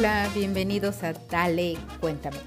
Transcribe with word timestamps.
Hola, 0.00 0.30
bienvenidos 0.34 1.02
a 1.02 1.12
Dale, 1.12 1.76
cuéntame. 2.00 2.38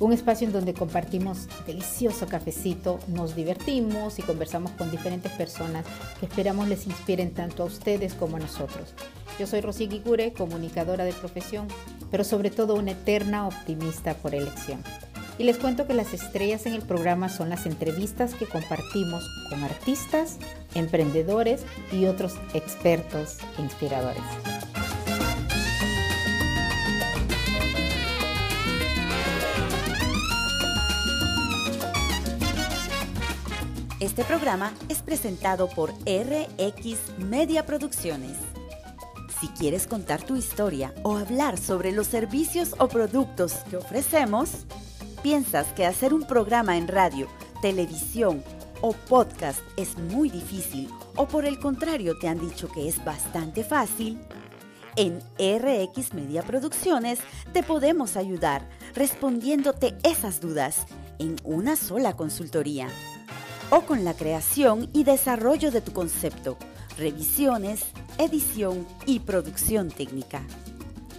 Un 0.00 0.12
espacio 0.12 0.44
en 0.44 0.52
donde 0.52 0.74
compartimos 0.74 1.46
delicioso 1.64 2.26
cafecito, 2.26 2.98
nos 3.06 3.36
divertimos 3.36 4.18
y 4.18 4.22
conversamos 4.22 4.72
con 4.72 4.90
diferentes 4.90 5.30
personas 5.30 5.86
que 6.18 6.26
esperamos 6.26 6.66
les 6.66 6.88
inspiren 6.88 7.32
tanto 7.32 7.62
a 7.62 7.66
ustedes 7.66 8.14
como 8.14 8.38
a 8.38 8.40
nosotros. 8.40 8.92
Yo 9.38 9.46
soy 9.46 9.60
Rosy 9.60 9.86
Guigure, 9.86 10.32
comunicadora 10.32 11.04
de 11.04 11.12
profesión, 11.12 11.68
pero 12.10 12.24
sobre 12.24 12.50
todo 12.50 12.74
una 12.74 12.90
eterna 12.90 13.46
optimista 13.46 14.14
por 14.14 14.34
elección. 14.34 14.82
Y 15.38 15.44
les 15.44 15.58
cuento 15.58 15.86
que 15.86 15.94
las 15.94 16.12
estrellas 16.12 16.66
en 16.66 16.74
el 16.74 16.82
programa 16.82 17.28
son 17.28 17.50
las 17.50 17.66
entrevistas 17.66 18.34
que 18.34 18.46
compartimos 18.46 19.22
con 19.48 19.62
artistas, 19.62 20.38
emprendedores 20.74 21.62
y 21.92 22.06
otros 22.06 22.34
expertos 22.52 23.38
inspiradores. 23.58 24.24
Este 33.98 34.24
programa 34.24 34.72
es 34.88 34.98
presentado 34.98 35.68
por 35.68 35.90
RX 35.90 37.18
Media 37.18 37.64
Producciones. 37.64 38.36
Si 39.40 39.48
quieres 39.48 39.86
contar 39.86 40.22
tu 40.22 40.36
historia 40.36 40.94
o 41.02 41.16
hablar 41.16 41.58
sobre 41.58 41.92
los 41.92 42.06
servicios 42.06 42.74
o 42.78 42.88
productos 42.88 43.52
que 43.70 43.76
ofrecemos, 43.76 44.66
¿Piensas 45.26 45.66
que 45.72 45.84
hacer 45.84 46.14
un 46.14 46.22
programa 46.22 46.76
en 46.76 46.86
radio, 46.86 47.26
televisión 47.60 48.44
o 48.80 48.92
podcast 48.92 49.58
es 49.76 49.98
muy 49.98 50.30
difícil 50.30 50.88
o 51.16 51.26
por 51.26 51.44
el 51.44 51.58
contrario 51.58 52.16
te 52.16 52.28
han 52.28 52.38
dicho 52.38 52.68
que 52.68 52.86
es 52.88 53.04
bastante 53.04 53.64
fácil? 53.64 54.20
En 54.94 55.18
RX 55.36 56.14
Media 56.14 56.42
Producciones 56.42 57.18
te 57.52 57.64
podemos 57.64 58.16
ayudar 58.16 58.68
respondiéndote 58.94 59.96
esas 60.04 60.40
dudas 60.40 60.86
en 61.18 61.34
una 61.42 61.74
sola 61.74 62.14
consultoría 62.14 62.86
o 63.70 63.82
con 63.82 64.04
la 64.04 64.14
creación 64.14 64.88
y 64.92 65.04
desarrollo 65.04 65.70
de 65.70 65.80
tu 65.80 65.92
concepto, 65.92 66.56
revisiones, 66.96 67.84
edición 68.18 68.86
y 69.06 69.20
producción 69.20 69.88
técnica. 69.88 70.42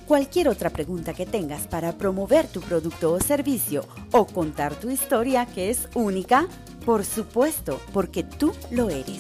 Cualquier 0.07 0.47
otra 0.47 0.69
pregunta 0.69 1.13
que 1.13 1.25
tengas 1.25 1.67
para 1.67 1.97
promover 1.97 2.47
tu 2.47 2.61
producto 2.61 3.11
o 3.11 3.19
servicio 3.19 3.85
o 4.11 4.25
contar 4.25 4.73
tu 4.75 4.89
historia 4.89 5.45
que 5.45 5.69
es 5.69 5.89
única, 5.95 6.47
por 6.85 7.03
supuesto, 7.03 7.81
porque 7.91 8.23
tú 8.23 8.53
lo 8.71 8.89
eres. 8.89 9.19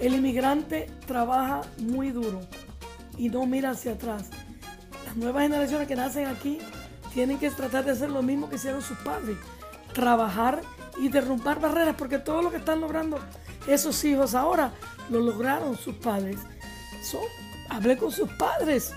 El 0.00 0.14
inmigrante 0.14 0.88
trabaja 1.06 1.62
muy 1.78 2.12
duro 2.12 2.40
y 3.18 3.28
no 3.28 3.44
mira 3.46 3.70
hacia 3.70 3.92
atrás. 3.92 4.26
Las 5.04 5.16
nuevas 5.16 5.42
generaciones 5.42 5.88
que 5.88 5.96
nacen 5.96 6.26
aquí 6.26 6.60
tienen 7.12 7.38
que 7.38 7.50
tratar 7.50 7.84
de 7.84 7.92
hacer 7.92 8.10
lo 8.10 8.22
mismo 8.22 8.48
que 8.48 8.56
hicieron 8.56 8.82
sus 8.82 8.98
padres. 8.98 9.36
Trabajar 9.92 10.60
y 10.98 11.08
derrumbar 11.08 11.60
barreras 11.60 11.94
porque 11.96 12.18
todo 12.18 12.42
lo 12.42 12.50
que 12.50 12.58
están 12.58 12.80
logrando 12.80 13.18
esos 13.66 14.02
hijos 14.04 14.34
ahora 14.34 14.72
lo 15.10 15.20
lograron 15.20 15.76
sus 15.76 15.94
padres. 15.96 16.38
So, 17.02 17.20
hablé 17.68 17.96
con 17.96 18.10
sus 18.10 18.28
padres. 18.30 18.92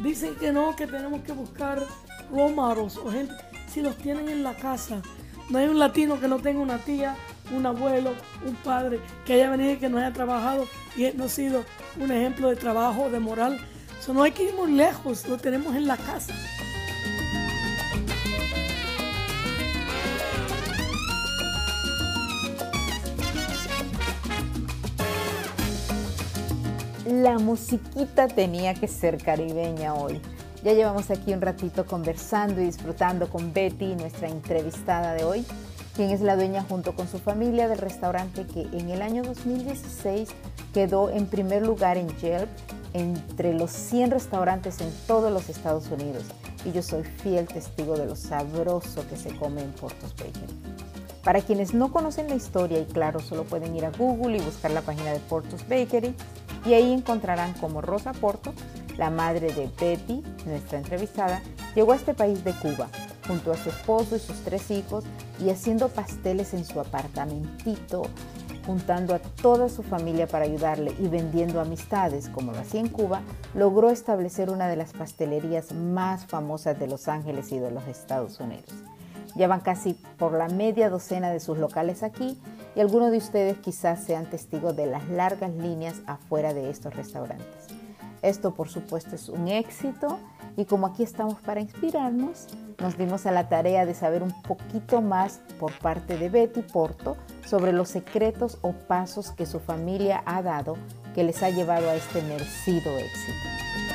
Dicen 0.00 0.34
que 0.36 0.52
no, 0.52 0.74
que 0.74 0.86
tenemos 0.86 1.22
que 1.22 1.32
buscar 1.32 1.86
role 2.30 2.54
models 2.54 2.96
o 2.96 3.10
gente 3.10 3.34
si 3.72 3.82
los 3.82 3.96
tienen 3.96 4.28
en 4.28 4.42
la 4.42 4.54
casa. 4.54 5.02
No 5.50 5.58
hay 5.58 5.66
un 5.66 5.78
latino 5.78 6.18
que 6.18 6.28
no 6.28 6.38
tenga 6.38 6.60
una 6.60 6.78
tía, 6.78 7.16
un 7.54 7.66
abuelo, 7.66 8.14
un 8.46 8.54
padre 8.56 9.00
que 9.26 9.34
haya 9.34 9.50
venido 9.50 9.72
y 9.72 9.76
que 9.76 9.88
no 9.88 9.98
haya 9.98 10.12
trabajado 10.12 10.66
y 10.96 11.10
no 11.14 11.24
ha 11.24 11.28
sido 11.28 11.64
un 12.00 12.10
ejemplo 12.10 12.48
de 12.48 12.56
trabajo, 12.56 13.10
de 13.10 13.20
moral. 13.20 13.60
So, 14.00 14.14
no 14.14 14.22
hay 14.22 14.32
que 14.32 14.44
ir 14.44 14.54
muy 14.54 14.72
lejos, 14.72 15.26
lo 15.26 15.36
tenemos 15.36 15.74
en 15.74 15.86
la 15.86 15.96
casa. 15.96 16.34
La 27.24 27.38
musiquita 27.38 28.28
tenía 28.28 28.74
que 28.74 28.86
ser 28.86 29.16
caribeña 29.16 29.94
hoy. 29.94 30.20
Ya 30.62 30.74
llevamos 30.74 31.10
aquí 31.10 31.32
un 31.32 31.40
ratito 31.40 31.86
conversando 31.86 32.60
y 32.60 32.66
disfrutando 32.66 33.30
con 33.30 33.54
Betty, 33.54 33.94
nuestra 33.94 34.28
entrevistada 34.28 35.14
de 35.14 35.24
hoy, 35.24 35.46
quien 35.96 36.10
es 36.10 36.20
la 36.20 36.36
dueña 36.36 36.66
junto 36.68 36.94
con 36.94 37.08
su 37.08 37.18
familia 37.18 37.66
del 37.66 37.78
restaurante 37.78 38.44
que 38.44 38.68
en 38.76 38.90
el 38.90 39.00
año 39.00 39.22
2016 39.22 40.28
quedó 40.74 41.08
en 41.08 41.24
primer 41.24 41.64
lugar 41.64 41.96
en 41.96 42.08
Yelp 42.18 42.50
entre 42.92 43.54
los 43.54 43.70
100 43.70 44.10
restaurantes 44.10 44.82
en 44.82 44.92
todos 45.06 45.32
los 45.32 45.48
Estados 45.48 45.90
Unidos. 45.90 46.24
Y 46.66 46.72
yo 46.72 46.82
soy 46.82 47.04
fiel 47.04 47.48
testigo 47.48 47.96
de 47.96 48.04
lo 48.04 48.16
sabroso 48.16 49.08
que 49.08 49.16
se 49.16 49.34
come 49.34 49.62
en 49.62 49.72
Portos 49.72 50.14
Bakery. 50.14 50.74
Para 51.22 51.40
quienes 51.40 51.72
no 51.72 51.90
conocen 51.90 52.28
la 52.28 52.34
historia, 52.34 52.80
y 52.80 52.84
claro, 52.84 53.18
solo 53.20 53.44
pueden 53.44 53.74
ir 53.74 53.86
a 53.86 53.90
Google 53.92 54.36
y 54.36 54.42
buscar 54.42 54.72
la 54.72 54.82
página 54.82 55.10
de 55.10 55.20
Portos 55.20 55.66
Bakery, 55.66 56.14
y 56.64 56.74
ahí 56.74 56.92
encontrarán 56.92 57.52
como 57.54 57.80
Rosa 57.80 58.12
Porto, 58.12 58.52
la 58.96 59.10
madre 59.10 59.52
de 59.52 59.70
Betty, 59.78 60.22
nuestra 60.46 60.78
entrevistada, 60.78 61.42
llegó 61.74 61.92
a 61.92 61.96
este 61.96 62.14
país 62.14 62.44
de 62.44 62.52
Cuba 62.52 62.88
junto 63.26 63.52
a 63.52 63.56
su 63.56 63.70
esposo 63.70 64.16
y 64.16 64.20
sus 64.20 64.36
tres 64.40 64.70
hijos 64.70 65.04
y 65.40 65.50
haciendo 65.50 65.88
pasteles 65.88 66.54
en 66.54 66.64
su 66.64 66.78
apartamentito, 66.80 68.02
juntando 68.66 69.14
a 69.14 69.18
toda 69.18 69.68
su 69.68 69.82
familia 69.82 70.26
para 70.26 70.44
ayudarle 70.44 70.94
y 70.98 71.08
vendiendo 71.08 71.60
amistades 71.60 72.28
como 72.28 72.52
lo 72.52 72.58
hacía 72.58 72.80
en 72.80 72.88
Cuba, 72.88 73.22
logró 73.54 73.90
establecer 73.90 74.50
una 74.50 74.68
de 74.68 74.76
las 74.76 74.92
pastelerías 74.92 75.72
más 75.72 76.26
famosas 76.26 76.78
de 76.78 76.86
Los 76.86 77.08
Ángeles 77.08 77.52
y 77.52 77.58
de 77.58 77.70
los 77.70 77.86
Estados 77.86 78.40
Unidos. 78.40 78.70
Llevan 79.34 79.60
casi 79.60 79.94
por 80.16 80.32
la 80.32 80.48
media 80.48 80.88
docena 80.90 81.30
de 81.30 81.40
sus 81.40 81.58
locales 81.58 82.02
aquí 82.02 82.38
y 82.74 82.80
algunos 82.80 83.10
de 83.10 83.18
ustedes 83.18 83.58
quizás 83.58 84.02
sean 84.02 84.26
testigos 84.26 84.76
de 84.76 84.86
las 84.86 85.08
largas 85.08 85.52
líneas 85.54 86.02
afuera 86.06 86.52
de 86.52 86.70
estos 86.70 86.94
restaurantes. 86.94 87.68
Esto 88.22 88.54
por 88.54 88.68
supuesto 88.68 89.14
es 89.14 89.28
un 89.28 89.48
éxito 89.48 90.18
y 90.56 90.64
como 90.64 90.86
aquí 90.86 91.02
estamos 91.02 91.34
para 91.40 91.60
inspirarnos, 91.60 92.46
nos 92.80 92.96
dimos 92.96 93.26
a 93.26 93.32
la 93.32 93.48
tarea 93.48 93.86
de 93.86 93.94
saber 93.94 94.22
un 94.22 94.32
poquito 94.42 95.02
más 95.02 95.40
por 95.60 95.72
parte 95.78 96.16
de 96.16 96.28
Betty 96.28 96.62
Porto 96.62 97.16
sobre 97.44 97.72
los 97.72 97.88
secretos 97.88 98.58
o 98.62 98.72
pasos 98.72 99.30
que 99.30 99.46
su 99.46 99.60
familia 99.60 100.22
ha 100.26 100.42
dado 100.42 100.76
que 101.14 101.22
les 101.22 101.42
ha 101.42 101.50
llevado 101.50 101.88
a 101.88 101.94
este 101.94 102.22
merecido 102.22 102.90
éxito. 102.96 103.93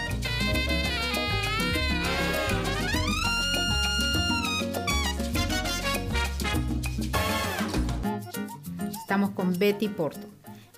Estamos 9.10 9.32
con 9.32 9.58
Betty 9.58 9.88
Porto. 9.88 10.28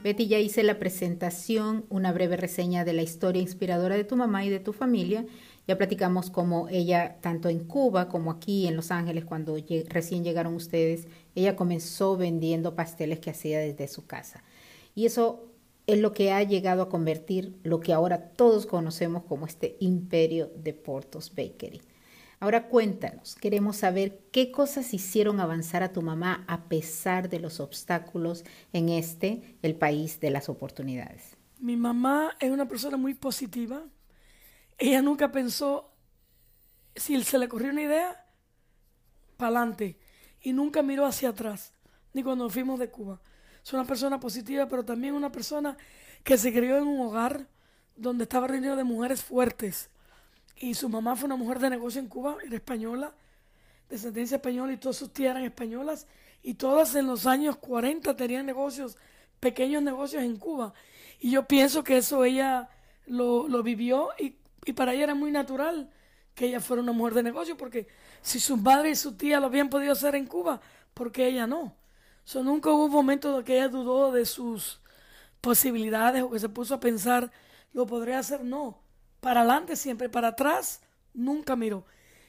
Betty, 0.01 0.27
ya 0.27 0.39
hice 0.39 0.63
la 0.63 0.79
presentación, 0.79 1.83
una 1.89 2.13
breve 2.13 2.37
reseña 2.37 2.85
de 2.85 2.93
la 2.93 3.01
historia 3.01 3.41
inspiradora 3.41 3.97
de 3.97 4.05
tu 4.05 4.15
mamá 4.15 4.45
y 4.45 4.49
de 4.49 4.61
tu 4.61 4.71
familia. 4.71 5.25
Ya 5.67 5.77
platicamos 5.77 6.31
cómo 6.31 6.69
ella, 6.69 7.17
tanto 7.19 7.49
en 7.49 7.59
Cuba 7.65 8.07
como 8.07 8.31
aquí 8.31 8.67
en 8.67 8.77
Los 8.77 8.89
Ángeles, 8.89 9.25
cuando 9.25 9.57
recién 9.89 10.23
llegaron 10.23 10.55
ustedes, 10.55 11.09
ella 11.35 11.57
comenzó 11.57 12.15
vendiendo 12.15 12.73
pasteles 12.73 13.19
que 13.19 13.31
hacía 13.31 13.59
desde 13.59 13.89
su 13.89 14.05
casa. 14.05 14.45
Y 14.95 15.07
eso 15.07 15.51
es 15.85 15.99
lo 15.99 16.13
que 16.13 16.31
ha 16.31 16.41
llegado 16.41 16.83
a 16.83 16.89
convertir 16.89 17.59
lo 17.63 17.81
que 17.81 17.91
ahora 17.91 18.29
todos 18.29 18.65
conocemos 18.65 19.23
como 19.23 19.45
este 19.45 19.75
imperio 19.81 20.49
de 20.55 20.73
Portos 20.73 21.35
Bakery. 21.35 21.81
Ahora 22.41 22.69
cuéntanos, 22.69 23.35
queremos 23.35 23.77
saber 23.77 24.19
qué 24.31 24.51
cosas 24.51 24.95
hicieron 24.95 25.39
avanzar 25.39 25.83
a 25.83 25.93
tu 25.93 26.01
mamá 26.01 26.43
a 26.47 26.63
pesar 26.63 27.29
de 27.29 27.39
los 27.39 27.59
obstáculos 27.59 28.43
en 28.73 28.89
este, 28.89 29.59
el 29.61 29.75
país 29.75 30.19
de 30.19 30.31
las 30.31 30.49
oportunidades. 30.49 31.37
Mi 31.59 31.77
mamá 31.77 32.35
es 32.39 32.49
una 32.49 32.67
persona 32.67 32.97
muy 32.97 33.13
positiva. 33.13 33.83
Ella 34.79 35.03
nunca 35.03 35.31
pensó, 35.31 35.93
si 36.95 37.23
se 37.23 37.37
le 37.37 37.45
ocurrió 37.45 37.69
una 37.69 37.83
idea, 37.83 38.25
para 39.37 39.59
adelante. 39.59 39.99
Y 40.41 40.51
nunca 40.51 40.81
miró 40.81 41.05
hacia 41.05 41.29
atrás, 41.29 41.75
ni 42.11 42.23
cuando 42.23 42.49
fuimos 42.49 42.79
de 42.79 42.89
Cuba. 42.89 43.21
Es 43.63 43.71
una 43.71 43.85
persona 43.85 44.19
positiva, 44.19 44.67
pero 44.67 44.83
también 44.83 45.13
una 45.13 45.31
persona 45.31 45.77
que 46.23 46.39
se 46.39 46.51
crió 46.51 46.77
en 46.77 46.87
un 46.87 47.01
hogar 47.01 47.47
donde 47.95 48.23
estaba 48.23 48.47
reunido 48.47 48.75
de 48.75 48.83
mujeres 48.83 49.21
fuertes 49.21 49.91
y 50.61 50.75
su 50.75 50.89
mamá 50.89 51.15
fue 51.15 51.25
una 51.25 51.35
mujer 51.35 51.57
de 51.57 51.71
negocio 51.71 51.99
en 51.99 52.07
Cuba, 52.07 52.37
era 52.45 52.55
española, 52.55 53.15
descendencia 53.89 54.35
española 54.35 54.71
y 54.71 54.77
todas 54.77 54.95
sus 54.95 55.11
tías 55.11 55.31
eran 55.31 55.43
españolas 55.43 56.05
y 56.43 56.53
todas 56.53 56.93
en 56.93 57.07
los 57.07 57.25
años 57.25 57.57
40 57.57 58.15
tenían 58.15 58.45
negocios, 58.45 58.95
pequeños 59.39 59.81
negocios 59.81 60.21
en 60.21 60.37
Cuba. 60.37 60.73
Y 61.19 61.31
yo 61.31 61.47
pienso 61.47 61.83
que 61.83 61.97
eso 61.97 62.23
ella 62.23 62.69
lo, 63.07 63.63
vivió 63.63 64.09
y, 64.19 64.37
para 64.73 64.93
ella 64.93 65.05
era 65.05 65.15
muy 65.15 65.31
natural 65.31 65.89
que 66.35 66.45
ella 66.45 66.59
fuera 66.59 66.83
una 66.83 66.91
mujer 66.91 67.15
de 67.15 67.23
negocio 67.23 67.57
porque 67.57 67.87
si 68.21 68.39
su 68.39 68.55
madre 68.55 68.91
y 68.91 68.95
su 68.95 69.17
tía 69.17 69.39
lo 69.39 69.47
habían 69.47 69.69
podido 69.69 69.93
hacer 69.93 70.13
en 70.13 70.27
Cuba, 70.27 70.61
¿por 70.93 71.11
qué 71.11 71.27
ella 71.27 71.47
no? 71.47 71.75
So, 72.23 72.43
nunca 72.43 72.69
hubo 72.69 72.85
un 72.85 72.91
momento 72.91 73.39
en 73.39 73.43
que 73.43 73.55
ella 73.57 73.67
dudó 73.67 74.11
de 74.11 74.27
sus 74.27 74.79
posibilidades 75.41 76.21
o 76.21 76.29
que 76.29 76.37
se 76.37 76.49
puso 76.49 76.75
a 76.75 76.79
pensar, 76.79 77.31
lo 77.73 77.87
podré 77.87 78.13
hacer, 78.13 78.43
no. 78.43 78.79
Para 79.21 79.41
adelante 79.41 79.75
siempre, 79.75 80.09
para 80.09 80.29
atrás 80.29 80.81
nunca 81.13 81.55
miró. 81.55 81.85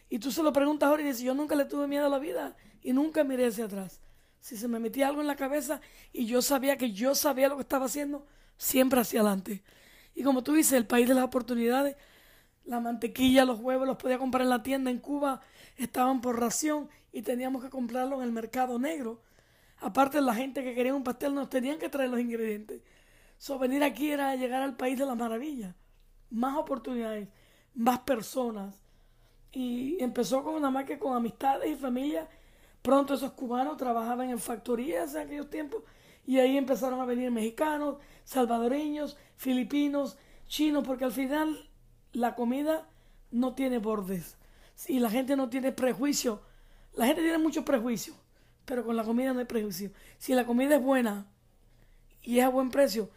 Y 0.09 0.19
tú 0.19 0.31
se 0.31 0.43
lo 0.43 0.53
preguntas 0.53 0.89
ahora 0.89 1.03
y 1.03 1.07
dices, 1.07 1.23
yo 1.23 1.35
nunca 1.35 1.57
le 1.57 1.65
tuve 1.65 1.89
miedo 1.89 2.07
a 2.07 2.11
la 2.11 2.19
vida 2.19 2.55
y 2.83 2.93
nunca 2.93 3.25
miré 3.25 3.47
hacia 3.47 3.65
atrás. 3.65 4.01
Si 4.41 4.57
se 4.57 4.69
me 4.69 4.79
metía 4.79 5.09
algo 5.09 5.23
en 5.23 5.27
la 5.27 5.37
cabeza 5.37 5.81
y 6.13 6.27
yo 6.27 6.43
sabía 6.43 6.77
que 6.77 6.93
yo 6.93 7.15
sabía 7.15 7.49
lo 7.49 7.57
que 7.57 7.63
estaba 7.63 7.87
haciendo, 7.87 8.27
siempre 8.59 9.01
hacia 9.01 9.21
adelante. 9.21 9.63
Y 10.15 10.23
como 10.23 10.43
tú 10.43 10.53
dices, 10.53 10.75
el 10.75 10.87
país 10.87 11.09
de 11.09 11.15
las 11.15 11.25
oportunidades, 11.25 11.97
la 12.67 12.79
mantequilla, 12.79 13.47
los 13.47 13.61
huevos 13.61 13.87
los 13.87 13.97
podía 13.97 14.19
comprar 14.19 14.43
en 14.43 14.51
la 14.51 14.63
tienda 14.63 14.91
en 14.91 14.99
Cuba, 14.99 15.41
estaban 15.79 16.21
por 16.21 16.39
ración 16.39 16.91
y 17.11 17.23
teníamos 17.23 17.65
que 17.65 17.71
comprarlo 17.71 18.17
en 18.17 18.25
el 18.25 18.33
mercado 18.33 18.79
negro. 18.79 19.23
Aparte, 19.79 20.21
la 20.21 20.35
gente 20.35 20.63
que 20.63 20.75
quería 20.75 20.95
un 20.95 21.05
pastel 21.05 21.35
nos 21.35 21.49
tenían 21.49 21.79
que 21.79 21.89
traer 21.89 22.11
los 22.11 22.21
ingredientes. 22.21 22.83
So, 23.39 23.59
venir 23.59 23.83
aquí 23.83 24.11
era 24.11 24.37
llegar 24.37 24.63
al 24.63 24.77
país 24.77 24.99
de 24.99 25.07
las 25.07 25.17
maravillas. 25.17 25.75
Más 26.33 26.57
oportunidades, 26.57 27.29
más 27.75 28.01
personas. 28.01 28.75
Y 29.53 30.03
empezó 30.03 30.43
con 30.43 30.55
una 30.55 30.71
marca 30.71 30.99
con 30.99 31.15
amistades 31.15 31.71
y 31.71 31.77
familia. 31.77 32.29
Pronto 32.83 33.15
esos 33.15 33.33
cubanos 33.33 33.77
trabajaban 33.77 34.31
en 34.31 34.39
factorías 34.39 35.15
en 35.15 35.21
aquellos 35.23 35.49
tiempos 35.51 35.85
y 36.27 36.39
ahí 36.39 36.57
empezaron 36.57 37.01
a 37.01 37.05
venir 37.05 37.31
mexicanos, 37.31 37.97
salvadoreños, 38.25 39.17
filipinos, 39.37 40.17
chinos, 40.47 40.85
porque 40.85 41.05
al 41.05 41.13
final 41.13 41.69
la 42.13 42.35
comida 42.35 42.89
no 43.31 43.55
tiene 43.55 43.79
bordes 43.79 44.37
y 44.89 44.99
la 44.99 45.11
gente 45.11 45.37
no 45.37 45.49
tiene 45.49 45.73
prejuicio. 45.73 46.43
La 46.95 47.07
gente 47.07 47.23
tiene 47.23 47.39
mucho 47.39 47.65
prejuicio, 47.65 48.15
pero 48.65 48.85
con 48.85 48.97
la 48.97 49.05
comida 49.05 49.33
no 49.33 49.41
hay 49.41 49.47
prejuicio. 49.47 49.91
Si 50.19 50.35
la 50.35 50.45
comida 50.45 50.77
es 50.77 50.83
buena 50.83 51.27
y 52.23 52.39
es 52.39 52.45
a 52.45 52.49
buen 52.49 52.71
precio, 52.71 53.11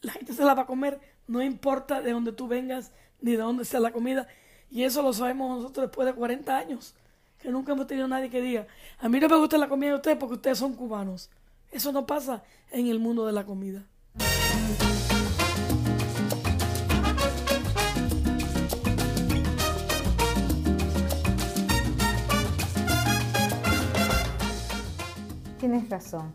la 0.00 0.12
gente 0.12 0.32
se 0.32 0.44
la 0.44 0.54
va 0.54 0.62
a 0.62 0.66
comer, 0.66 1.00
no 1.26 1.42
importa 1.42 2.00
de 2.00 2.12
dónde 2.12 2.32
tú 2.32 2.48
vengas 2.48 2.92
ni 3.20 3.32
de 3.32 3.38
dónde 3.38 3.64
sea 3.64 3.80
la 3.80 3.92
comida. 3.92 4.26
Y 4.70 4.82
eso 4.82 5.02
lo 5.02 5.12
sabemos 5.12 5.58
nosotros 5.58 5.86
después 5.86 6.06
de 6.06 6.14
40 6.14 6.56
años, 6.56 6.94
que 7.38 7.50
nunca 7.50 7.72
hemos 7.72 7.86
tenido 7.86 8.08
nadie 8.08 8.30
que 8.30 8.40
diga, 8.40 8.66
a 8.98 9.08
mí 9.08 9.20
no 9.20 9.28
me 9.28 9.36
gusta 9.36 9.58
la 9.58 9.68
comida 9.68 9.90
de 9.90 9.96
ustedes 9.96 10.16
porque 10.18 10.34
ustedes 10.34 10.58
son 10.58 10.74
cubanos. 10.74 11.30
Eso 11.70 11.92
no 11.92 12.06
pasa 12.06 12.42
en 12.70 12.86
el 12.86 12.98
mundo 12.98 13.26
de 13.26 13.32
la 13.32 13.44
comida. 13.44 13.84
Tienes 25.58 25.88
razón. 25.88 26.32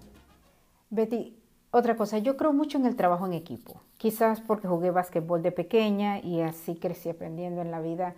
Betty, 0.89 1.37
otra 1.71 1.95
cosa, 1.95 2.17
yo 2.17 2.35
creo 2.35 2.51
mucho 2.51 2.77
en 2.77 2.85
el 2.85 2.97
trabajo 2.97 3.25
en 3.25 3.33
equipo. 3.33 3.81
Quizás 4.01 4.41
porque 4.41 4.67
jugué 4.67 4.89
básquetbol 4.89 5.43
de 5.43 5.51
pequeña 5.51 6.19
y 6.21 6.41
así 6.41 6.73
crecí 6.73 7.07
aprendiendo 7.07 7.61
en 7.61 7.69
la 7.69 7.79
vida. 7.79 8.15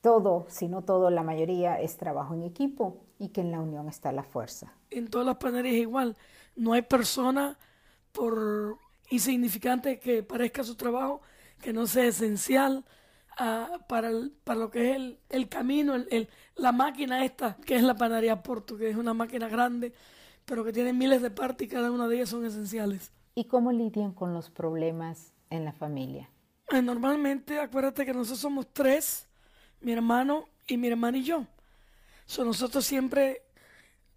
Todo, 0.00 0.46
si 0.48 0.68
no 0.68 0.84
todo, 0.84 1.10
la 1.10 1.22
mayoría 1.22 1.78
es 1.78 1.98
trabajo 1.98 2.32
en 2.32 2.44
equipo 2.44 2.96
y 3.18 3.28
que 3.28 3.42
en 3.42 3.50
la 3.50 3.60
unión 3.60 3.90
está 3.90 4.10
la 4.10 4.22
fuerza. 4.22 4.72
En 4.88 5.08
todas 5.08 5.26
las 5.26 5.36
panaderías 5.36 5.74
igual. 5.74 6.16
No 6.56 6.72
hay 6.72 6.80
persona, 6.80 7.58
por 8.10 8.78
insignificante 9.10 9.98
que 9.98 10.22
parezca 10.22 10.64
su 10.64 10.76
trabajo, 10.76 11.20
que 11.60 11.74
no 11.74 11.86
sea 11.86 12.06
esencial 12.06 12.82
uh, 13.38 13.86
para, 13.86 14.12
lo 14.12 14.70
que 14.70 14.92
es 14.92 15.16
el, 15.28 15.48
camino, 15.50 15.94
la 16.56 16.72
máquina 16.72 17.22
esta, 17.22 17.58
que 17.66 17.76
es 17.76 17.82
la 17.82 17.96
panadería 17.96 18.42
Porto, 18.42 18.78
que 18.78 18.88
es 18.88 18.96
una 18.96 19.12
máquina 19.12 19.46
grande 19.50 19.92
pero 20.44 20.64
que 20.64 20.72
tienen 20.72 20.98
miles 20.98 21.22
de 21.22 21.30
partes 21.30 21.66
y 21.66 21.70
cada 21.70 21.90
una 21.90 22.08
de 22.08 22.16
ellas 22.16 22.28
son 22.28 22.44
esenciales. 22.44 23.12
¿Y 23.34 23.44
cómo 23.44 23.72
lidian 23.72 24.12
con 24.12 24.34
los 24.34 24.50
problemas 24.50 25.32
en 25.50 25.64
la 25.64 25.72
familia? 25.72 26.28
Eh, 26.70 26.82
normalmente, 26.82 27.58
acuérdate 27.58 28.04
que 28.04 28.12
nosotros 28.12 28.40
somos 28.40 28.66
tres, 28.72 29.26
mi 29.80 29.92
hermano 29.92 30.48
y 30.66 30.76
mi 30.76 30.88
hermana 30.88 31.18
y 31.18 31.24
yo. 31.24 31.46
So, 32.26 32.44
nosotros 32.44 32.84
siempre 32.84 33.42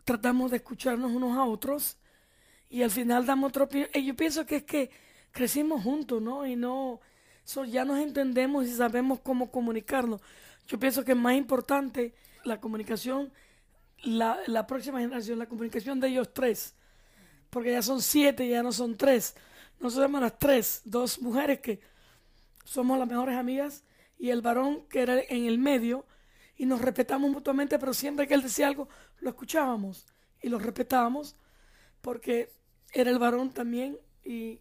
tratamos 0.03 0.51
de 0.51 0.57
escucharnos 0.57 1.11
unos 1.11 1.37
a 1.37 1.43
otros 1.43 1.97
y 2.69 2.83
al 2.83 2.91
final 2.91 3.25
damos 3.25 3.49
otro 3.49 3.65
opinión. 3.65 3.89
Y 3.93 4.05
yo 4.05 4.15
pienso 4.15 4.45
que 4.45 4.57
es 4.57 4.63
que 4.63 4.91
crecimos 5.31 5.83
juntos, 5.83 6.21
¿no? 6.21 6.45
Y 6.45 6.55
no, 6.55 6.99
so, 7.43 7.65
ya 7.65 7.85
nos 7.85 7.99
entendemos 7.99 8.65
y 8.65 8.73
sabemos 8.73 9.19
cómo 9.21 9.51
comunicarnos. 9.51 10.21
Yo 10.67 10.79
pienso 10.79 11.03
que 11.03 11.13
es 11.13 11.17
más 11.17 11.35
importante 11.35 12.13
la 12.43 12.59
comunicación 12.59 13.31
la, 14.03 14.39
la, 14.47 14.67
próxima 14.67 14.99
generación, 14.99 15.39
la 15.39 15.47
comunicación 15.47 15.99
de 15.99 16.09
ellos 16.09 16.33
tres, 16.33 16.75
porque 17.55 17.71
ya 17.71 17.81
son 17.81 18.01
siete, 18.01 18.49
ya 18.49 18.61
no 18.61 18.73
son 18.73 18.97
tres. 18.97 19.33
Nosotros 19.79 20.07
somos 20.07 20.19
las 20.19 20.37
tres, 20.37 20.81
dos 20.83 21.21
mujeres 21.21 21.61
que 21.61 21.79
somos 22.65 22.99
las 22.99 23.07
mejores 23.07 23.37
amigas 23.37 23.85
y 24.19 24.29
el 24.29 24.41
varón 24.41 24.85
que 24.89 24.99
era 24.99 25.21
en 25.21 25.45
el 25.45 25.57
medio 25.57 26.05
y 26.57 26.65
nos 26.65 26.81
respetamos 26.81 27.31
mutuamente, 27.31 27.79
pero 27.79 27.93
siempre 27.93 28.27
que 28.27 28.33
él 28.33 28.41
decía 28.41 28.67
algo 28.67 28.89
lo 29.21 29.29
escuchábamos 29.29 30.05
y 30.41 30.49
lo 30.49 30.59
respetábamos 30.59 31.37
porque 32.01 32.51
era 32.91 33.09
el 33.09 33.19
varón 33.19 33.53
también 33.53 33.97
y, 34.25 34.59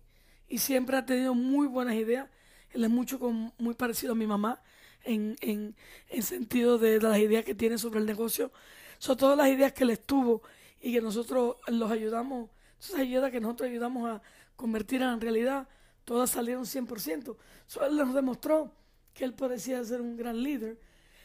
y 0.49 0.59
siempre 0.59 0.97
ha 0.97 1.05
tenido 1.05 1.35
muy 1.35 1.67
buenas 1.67 1.97
ideas. 1.97 2.29
Él 2.71 2.85
es 2.85 2.91
mucho 2.91 3.19
con, 3.19 3.53
muy 3.59 3.75
parecido 3.75 4.13
a 4.13 4.15
mi 4.15 4.29
mamá 4.29 4.63
en, 5.03 5.35
en, 5.41 5.75
en 6.11 6.23
sentido 6.23 6.79
de, 6.79 7.01
de 7.01 7.09
las 7.09 7.19
ideas 7.19 7.45
que 7.45 7.57
tiene 7.57 7.77
sobre 7.77 7.99
el 7.99 8.07
negocio 8.07 8.53
son 8.99 9.17
todas 9.17 9.37
las 9.37 9.49
ideas 9.49 9.73
que 9.73 9.83
él 9.83 9.99
tuvo 9.99 10.43
y 10.81 10.93
que 10.93 11.01
nosotros 11.01 11.57
los 11.67 11.91
ayudamos, 11.91 12.51
esas 12.89 13.07
ideas 13.07 13.31
que 13.31 13.41
nosotros 13.41 13.71
ayudamos 13.71 14.11
a 14.11 14.23
convertir 14.57 15.03
en 15.03 15.21
realidad, 15.21 15.69
todas 16.05 16.31
salieron 16.31 16.65
100%. 16.65 17.37
So, 17.67 17.85
él 17.85 17.97
nos 17.97 18.15
demostró 18.15 18.73
que 19.13 19.25
él 19.25 19.35
parecía 19.35 19.83
ser 19.85 20.01
un 20.01 20.17
gran 20.17 20.43
líder. 20.43 20.79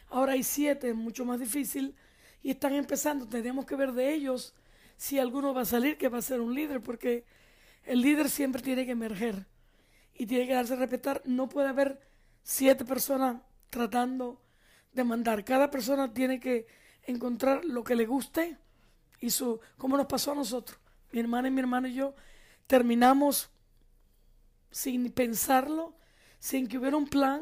Ahora 0.10 0.34
hay 0.34 0.44
siete, 0.44 0.94
mucho 0.94 1.26
más 1.26 1.40
difícil 1.40 1.96
y 2.42 2.52
están 2.52 2.74
empezando. 2.74 3.28
Tenemos 3.28 3.66
que 3.66 3.76
ver 3.76 3.92
de 3.92 4.14
ellos 4.14 4.54
si 4.98 5.20
alguno 5.20 5.54
va 5.54 5.62
a 5.62 5.66
salir 5.66 5.98
que 5.98 6.10
va 6.10 6.18
a 6.18 6.22
ser 6.22 6.42
un 6.42 6.54
líder, 6.54 6.82
porque 6.82 7.26
el 7.84 8.02
líder 8.02 8.30
siempre 8.30 8.62
tiene 8.62 8.86
que 8.86 8.92
emerger 8.92 9.46
y 10.14 10.26
tiene 10.26 10.48
que 10.48 10.54
darse 10.54 10.74
a 10.74 10.78
respetar. 10.78 11.22
No 11.26 11.48
puede 11.48 11.70
haber 11.70 12.00
siete 12.44 12.86
personas 12.86 13.42
tratando 13.70 14.42
de 14.94 15.04
mandar. 15.04 15.44
Cada 15.46 15.70
persona 15.70 16.14
tiene 16.14 16.40
que 16.40 16.68
encontrar 17.04 17.66
lo 17.66 17.84
que 17.84 17.96
le 17.96 18.06
guste 18.06 18.58
y 19.20 19.30
su, 19.30 19.60
como 19.78 19.98
nos 19.98 20.08
pasó 20.08 20.32
a 20.32 20.36
nosotros. 20.36 20.79
Mi 21.12 21.20
hermana 21.20 21.48
y 21.48 21.52
mi 21.52 21.60
hermano 21.60 21.88
y 21.88 21.94
yo 21.94 22.14
terminamos 22.68 23.50
sin 24.72 25.12
pensarlo, 25.12 25.96
sin 26.40 26.68
que 26.68 26.78
hubiera 26.78 26.98
un 26.98 27.08
plan. 27.08 27.42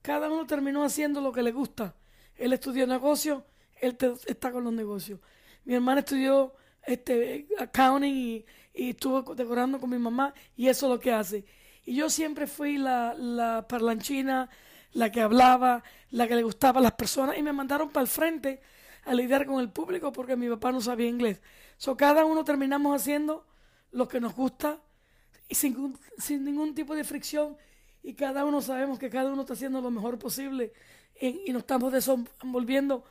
Cada 0.00 0.30
uno 0.30 0.46
terminó 0.46 0.84
haciendo 0.84 1.20
lo 1.20 1.32
que 1.32 1.42
le 1.42 1.52
gusta. 1.52 1.94
Él 2.36 2.52
estudió 2.52 2.86
negocio, 2.86 3.44
él 3.80 3.96
está 4.26 4.50
con 4.50 4.64
los 4.64 4.72
negocios. 4.72 5.20
Mi 5.64 5.74
hermana 5.74 6.00
estudió 6.00 6.54
este, 6.84 7.46
accounting 7.58 8.14
y, 8.14 8.46
y, 8.74 8.90
estuvo 8.90 9.34
decorando 9.34 9.78
con 9.78 9.90
mi 9.90 9.98
mamá 9.98 10.34
y 10.56 10.68
eso 10.68 10.86
es 10.86 10.92
lo 10.92 10.98
que 10.98 11.12
hace. 11.12 11.44
Y 11.84 11.94
yo 11.94 12.08
siempre 12.08 12.46
fui 12.46 12.78
la, 12.78 13.14
la 13.14 13.66
parlanchina, 13.68 14.48
la 14.92 15.10
que 15.10 15.20
hablaba, 15.20 15.82
la 16.10 16.26
que 16.26 16.36
le 16.36 16.42
gustaba 16.42 16.80
a 16.80 16.82
las 16.82 16.92
personas 16.92 17.36
y 17.38 17.42
me 17.42 17.52
mandaron 17.52 17.90
para 17.90 18.02
el 18.02 18.08
frente 18.08 18.60
a 19.04 19.14
lidiar 19.14 19.46
con 19.46 19.60
el 19.60 19.70
público 19.70 20.12
porque 20.12 20.36
mi 20.36 20.48
papá 20.48 20.72
no 20.72 20.80
sabía 20.80 21.08
inglés. 21.08 21.40
So, 21.76 21.96
cada 21.96 22.24
uno 22.24 22.44
terminamos 22.44 22.94
haciendo 22.94 23.46
lo 23.90 24.08
que 24.08 24.20
nos 24.20 24.34
gusta 24.34 24.80
y 25.48 25.54
sin, 25.54 25.98
ningún 26.44 26.74
tipo 26.74 26.94
de 26.94 27.04
fricción 27.04 27.56
y 28.02 28.14
cada 28.14 28.44
uno 28.44 28.60
sabemos 28.60 28.98
que 28.98 29.10
cada 29.10 29.32
uno 29.32 29.42
está 29.42 29.54
haciendo 29.54 29.80
lo 29.80 29.90
mejor 29.90 30.18
posible 30.18 30.72
y, 31.20 31.42
y 31.46 31.52
nos 31.52 31.62
estamos 31.62 31.92
desenvolviendo 31.92 33.04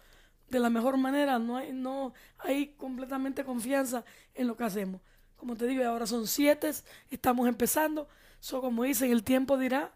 de 0.49 0.59
la 0.59 0.69
mejor 0.69 0.97
manera. 0.97 1.39
No 1.39 1.57
hay, 1.57 1.73
no 1.73 2.13
hay 2.37 2.67
completamente 2.75 3.43
confianza 3.43 4.03
en 4.33 4.47
lo 4.47 4.55
que 4.55 4.63
hacemos. 4.63 5.01
Como 5.35 5.55
te 5.55 5.65
digo, 5.65 5.83
ahora 5.83 6.05
son 6.05 6.27
siete, 6.27 6.71
estamos 7.09 7.47
empezando. 7.47 8.07
So, 8.39 8.61
como 8.61 8.83
dicen, 8.83 9.11
el 9.11 9.23
tiempo 9.23 9.57
dirá, 9.57 9.91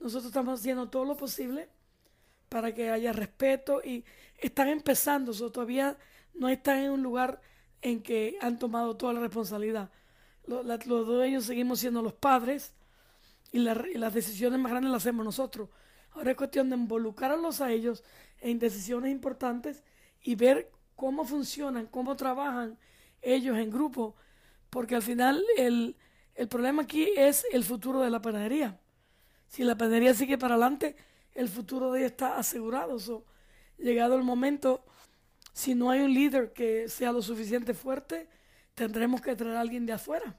nosotros 0.00 0.26
estamos 0.26 0.60
haciendo 0.60 0.88
todo 0.88 1.04
lo 1.04 1.16
posible 1.16 1.68
para 2.48 2.74
que 2.74 2.90
haya 2.90 3.12
respeto 3.12 3.82
y 3.84 4.04
están 4.38 4.68
empezando, 4.68 5.32
todavía 5.50 5.96
no 6.34 6.48
están 6.48 6.78
en 6.78 6.90
un 6.92 7.02
lugar 7.02 7.40
en 7.82 8.02
que 8.02 8.36
han 8.40 8.58
tomado 8.58 8.96
toda 8.96 9.12
la 9.12 9.20
responsabilidad. 9.20 9.90
Los, 10.46 10.64
la, 10.64 10.78
los 10.86 11.06
dueños 11.06 11.44
seguimos 11.44 11.80
siendo 11.80 12.02
los 12.02 12.14
padres 12.14 12.72
y, 13.52 13.58
la, 13.58 13.84
y, 13.92 13.98
las 13.98 14.14
decisiones 14.14 14.58
más 14.58 14.70
grandes 14.70 14.90
las 14.90 15.02
hacemos 15.02 15.24
nosotros. 15.24 15.68
Ahora 16.12 16.30
es 16.30 16.36
cuestión 16.36 16.70
de 16.70 16.76
involucrarlos 16.76 17.60
a 17.60 17.70
ellos 17.70 18.02
en 18.40 18.58
decisiones 18.58 19.12
importantes 19.12 19.82
y 20.22 20.34
ver 20.34 20.70
cómo 20.96 21.24
funcionan, 21.24 21.86
cómo 21.86 22.16
trabajan 22.16 22.78
ellos 23.22 23.58
en 23.58 23.70
grupo, 23.70 24.16
porque 24.70 24.94
al 24.94 25.02
final 25.02 25.44
el, 25.56 25.96
el 26.34 26.48
problema 26.48 26.82
aquí 26.82 27.08
es 27.16 27.44
el 27.52 27.64
futuro 27.64 28.00
de 28.00 28.10
la 28.10 28.22
panadería. 28.22 28.78
Si 29.48 29.64
la 29.64 29.76
panadería 29.76 30.14
sigue 30.14 30.38
para 30.38 30.54
adelante, 30.54 30.96
el 31.38 31.48
futuro 31.48 31.92
de 31.92 32.00
ella 32.00 32.08
está 32.08 32.38
asegurado. 32.38 32.98
So, 32.98 33.24
llegado 33.78 34.16
el 34.16 34.24
momento, 34.24 34.84
si 35.52 35.74
no 35.74 35.90
hay 35.90 36.00
un 36.00 36.12
líder 36.12 36.52
que 36.52 36.88
sea 36.88 37.12
lo 37.12 37.22
suficiente 37.22 37.74
fuerte, 37.74 38.28
tendremos 38.74 39.20
que 39.20 39.36
traer 39.36 39.56
a 39.56 39.60
alguien 39.60 39.86
de 39.86 39.92
afuera 39.92 40.38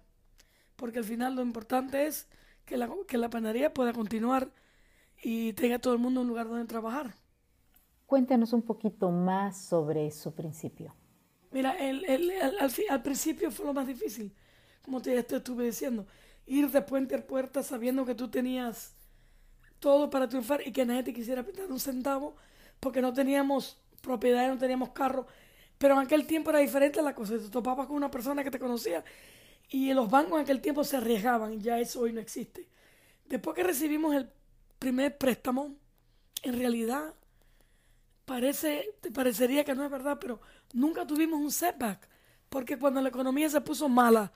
porque 0.80 1.00
al 1.00 1.06
final 1.06 1.36
lo 1.36 1.42
importante 1.42 2.08
es 2.08 2.28
que 2.66 2.78
la, 2.78 2.90
que 3.08 3.18
la 3.18 3.30
panadería 3.30 3.74
pueda 3.74 3.94
continuar 3.94 4.50
y 5.22 5.54
tenga 5.54 5.78
todo 5.78 5.94
el 5.94 6.00
mundo 6.00 6.22
un 6.22 6.28
lugar 6.28 6.48
donde 6.48 6.66
trabajar. 6.66 7.14
Cuéntanos 8.06 8.54
un 8.54 8.64
poquito 8.64 9.12
más 9.12 9.62
sobre 9.62 10.10
su 10.10 10.34
principio. 10.34 10.96
Mira, 11.52 11.74
el, 11.74 12.06
el, 12.06 12.32
al, 12.42 12.72
al, 12.90 13.02
principio 13.02 13.52
fue 13.52 13.66
lo 13.66 13.74
más 13.74 13.86
difícil, 13.86 14.34
como 14.84 15.02
te, 15.02 15.22
te 15.24 15.36
estuve 15.36 15.66
diciendo, 15.66 16.08
ir 16.46 16.72
de 16.72 16.82
puente 16.82 17.16
a 17.16 17.28
puerta 17.28 17.62
sabiendo 17.62 18.06
que 18.06 18.16
tú 18.16 18.30
tenías 18.30 18.96
todo 19.80 20.10
para 20.10 20.28
triunfar 20.28 20.66
y 20.66 20.72
que 20.72 20.86
nadie 20.86 21.04
te 21.04 21.14
quisiera 21.14 21.44
pintar 21.44 21.72
un 21.72 21.80
centavo 21.80 22.36
porque 22.80 23.02
no 23.02 23.14
teníamos 23.14 23.78
propiedad, 24.02 24.48
no 24.48 24.58
teníamos 24.58 24.90
carro. 24.90 25.28
Pero 25.78 25.94
en 25.96 26.02
aquel 26.02 26.28
tiempo 26.28 26.50
era 26.50 26.60
diferente 26.60 27.02
la 27.02 27.16
cosa. 27.16 27.38
Te 27.38 27.50
topabas 27.50 27.88
con 27.88 27.96
una 27.96 28.12
persona 28.12 28.44
que 28.44 28.52
te 28.52 28.60
conocía 28.60 29.04
y 29.70 29.94
los 29.94 30.10
bancos 30.10 30.34
en 30.34 30.44
aquel 30.44 30.62
tiempo 30.62 30.84
se 30.84 30.98
arriesgaban. 30.98 31.60
Ya 31.62 31.80
eso 31.80 32.02
hoy 32.02 32.14
no 32.14 32.20
existe. 32.20 32.68
Después 33.26 33.56
que 33.56 33.64
recibimos 33.64 34.16
el 34.16 34.30
primer 34.78 35.18
préstamo, 35.18 35.76
en 36.44 36.58
realidad 36.58 37.14
parece, 38.26 38.96
te 39.02 39.12
parecería 39.12 39.64
que 39.64 39.76
no 39.76 39.86
es 39.86 39.92
verdad, 39.92 40.18
pero 40.20 40.42
nunca 40.74 41.06
tuvimos 41.06 41.40
un 41.40 41.52
setback. 41.52 42.08
Porque 42.50 42.78
cuando 42.78 43.02
la 43.02 43.10
economía 43.10 43.50
se 43.50 43.62
puso 43.62 43.88
mala, 43.88 44.32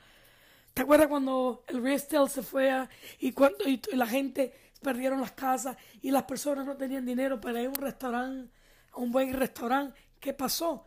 ¿te 0.74 0.84
acuerdas 0.84 1.08
cuando 1.08 1.64
el 1.68 1.82
real 1.82 2.30
se 2.30 2.44
fue 2.44 2.88
y, 3.20 3.32
cuando, 3.32 3.68
y 3.68 3.82
la 3.94 4.08
gente 4.08 4.54
perdieron 4.84 5.22
las 5.22 5.32
casas 5.32 5.76
y 6.02 6.12
las 6.12 6.24
personas 6.24 6.66
no 6.66 6.78
tenían 6.78 7.06
dinero 7.06 7.42
para 7.42 7.60
ir 7.62 7.68
a 7.68 7.70
un 7.70 7.76
restaurante, 7.76 8.54
a 8.92 9.00
un 9.00 9.12
buen 9.12 9.34
restaurante. 9.34 10.00
¿Qué 10.20 10.34
pasó? 10.34 10.86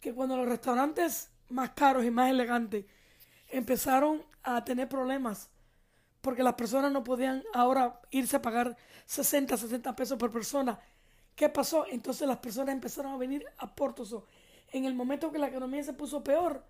Que 0.00 0.12
cuando 0.12 0.36
los 0.36 0.48
restaurantes 0.48 1.30
más 1.50 1.70
caros 1.70 2.04
y 2.04 2.10
más 2.10 2.30
elegantes 2.30 2.86
empezaron 3.48 4.24
a 4.42 4.64
tener 4.64 4.88
problemas 4.88 5.50
porque 6.24 6.42
las 6.42 6.54
personas 6.54 6.90
no 6.90 7.04
podían 7.04 7.44
ahora 7.52 8.00
irse 8.10 8.36
a 8.36 8.42
pagar 8.42 8.74
60, 9.04 9.58
60 9.58 9.94
pesos 9.94 10.18
por 10.18 10.32
persona. 10.32 10.80
¿Qué 11.36 11.50
pasó? 11.50 11.84
Entonces 11.86 12.26
las 12.26 12.38
personas 12.38 12.72
empezaron 12.72 13.12
a 13.12 13.18
venir 13.18 13.44
a 13.58 13.74
Portos. 13.74 14.16
En 14.72 14.86
el 14.86 14.94
momento 14.94 15.30
que 15.30 15.38
la 15.38 15.48
economía 15.48 15.84
se 15.84 15.92
puso 15.92 16.24
peor, 16.24 16.64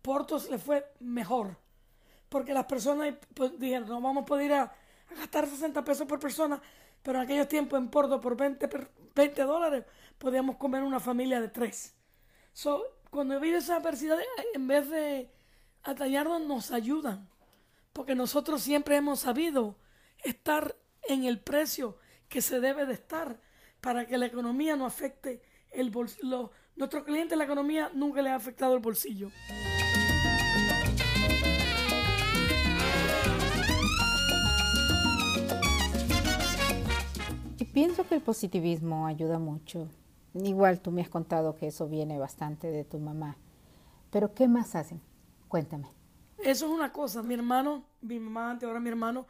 Portos 0.00 0.48
le 0.48 0.58
fue 0.58 0.90
mejor. 1.00 1.58
Porque 2.30 2.54
las 2.54 2.64
personas 2.64 3.14
pues, 3.34 3.58
dijeron, 3.58 3.88
no 3.88 4.00
vamos 4.00 4.22
a 4.22 4.26
poder 4.26 4.50
ir 4.50 4.70
a, 5.10 5.14
gastar 5.14 5.46
60 5.46 5.84
pesos 5.84 6.06
por 6.06 6.18
persona, 6.18 6.60
pero 7.02 7.18
en 7.18 7.24
aquellos 7.24 7.48
tiempos 7.48 7.78
en 7.78 7.88
Porto 7.88 8.20
por 8.20 8.36
20, 8.36 8.68
20 9.14 9.42
dólares 9.42 9.84
podíamos 10.18 10.56
comer 10.56 10.82
una 10.82 11.00
familia 11.00 11.40
de 11.40 11.48
tres. 11.48 11.94
So, 12.52 12.82
cuando 13.10 13.34
he 13.34 13.36
habido 13.36 13.58
esa 13.58 13.76
adversidad, 13.76 14.18
en 14.54 14.66
vez 14.66 14.88
de 14.88 15.30
atallarnos, 15.82 16.42
nos 16.42 16.70
ayudan, 16.70 17.28
porque 17.92 18.14
nosotros 18.14 18.62
siempre 18.62 18.96
hemos 18.96 19.20
sabido 19.20 19.76
estar 20.22 20.76
en 21.08 21.24
el 21.24 21.40
precio 21.40 21.98
que 22.28 22.42
se 22.42 22.60
debe 22.60 22.86
de 22.86 22.94
estar 22.94 23.40
para 23.80 24.06
que 24.06 24.18
la 24.18 24.26
economía 24.26 24.76
no 24.76 24.86
afecte 24.86 25.42
el 25.70 25.90
bolsillo. 25.90 26.50
Nuestro 26.76 27.04
cliente 27.04 27.36
la 27.36 27.44
economía 27.44 27.90
nunca 27.94 28.22
le 28.22 28.30
ha 28.30 28.34
afectado 28.34 28.74
el 28.74 28.80
bolsillo. 28.80 29.30
Pienso 37.74 38.06
que 38.06 38.14
el 38.14 38.20
positivismo 38.20 39.08
ayuda 39.08 39.40
mucho. 39.40 39.88
Igual 40.32 40.80
tú 40.80 40.92
me 40.92 41.02
has 41.02 41.08
contado 41.08 41.56
que 41.56 41.66
eso 41.66 41.88
viene 41.88 42.20
bastante 42.20 42.70
de 42.70 42.84
tu 42.84 43.00
mamá. 43.00 43.36
Pero 44.12 44.32
¿qué 44.32 44.46
más 44.46 44.76
hacen? 44.76 45.00
Cuéntame. 45.48 45.88
Eso 46.38 46.66
es 46.66 46.70
una 46.72 46.92
cosa. 46.92 47.20
Mi 47.24 47.34
hermano, 47.34 47.82
mi 48.00 48.20
mamá 48.20 48.52
antes, 48.52 48.68
ahora 48.68 48.78
mi 48.78 48.90
hermano, 48.90 49.26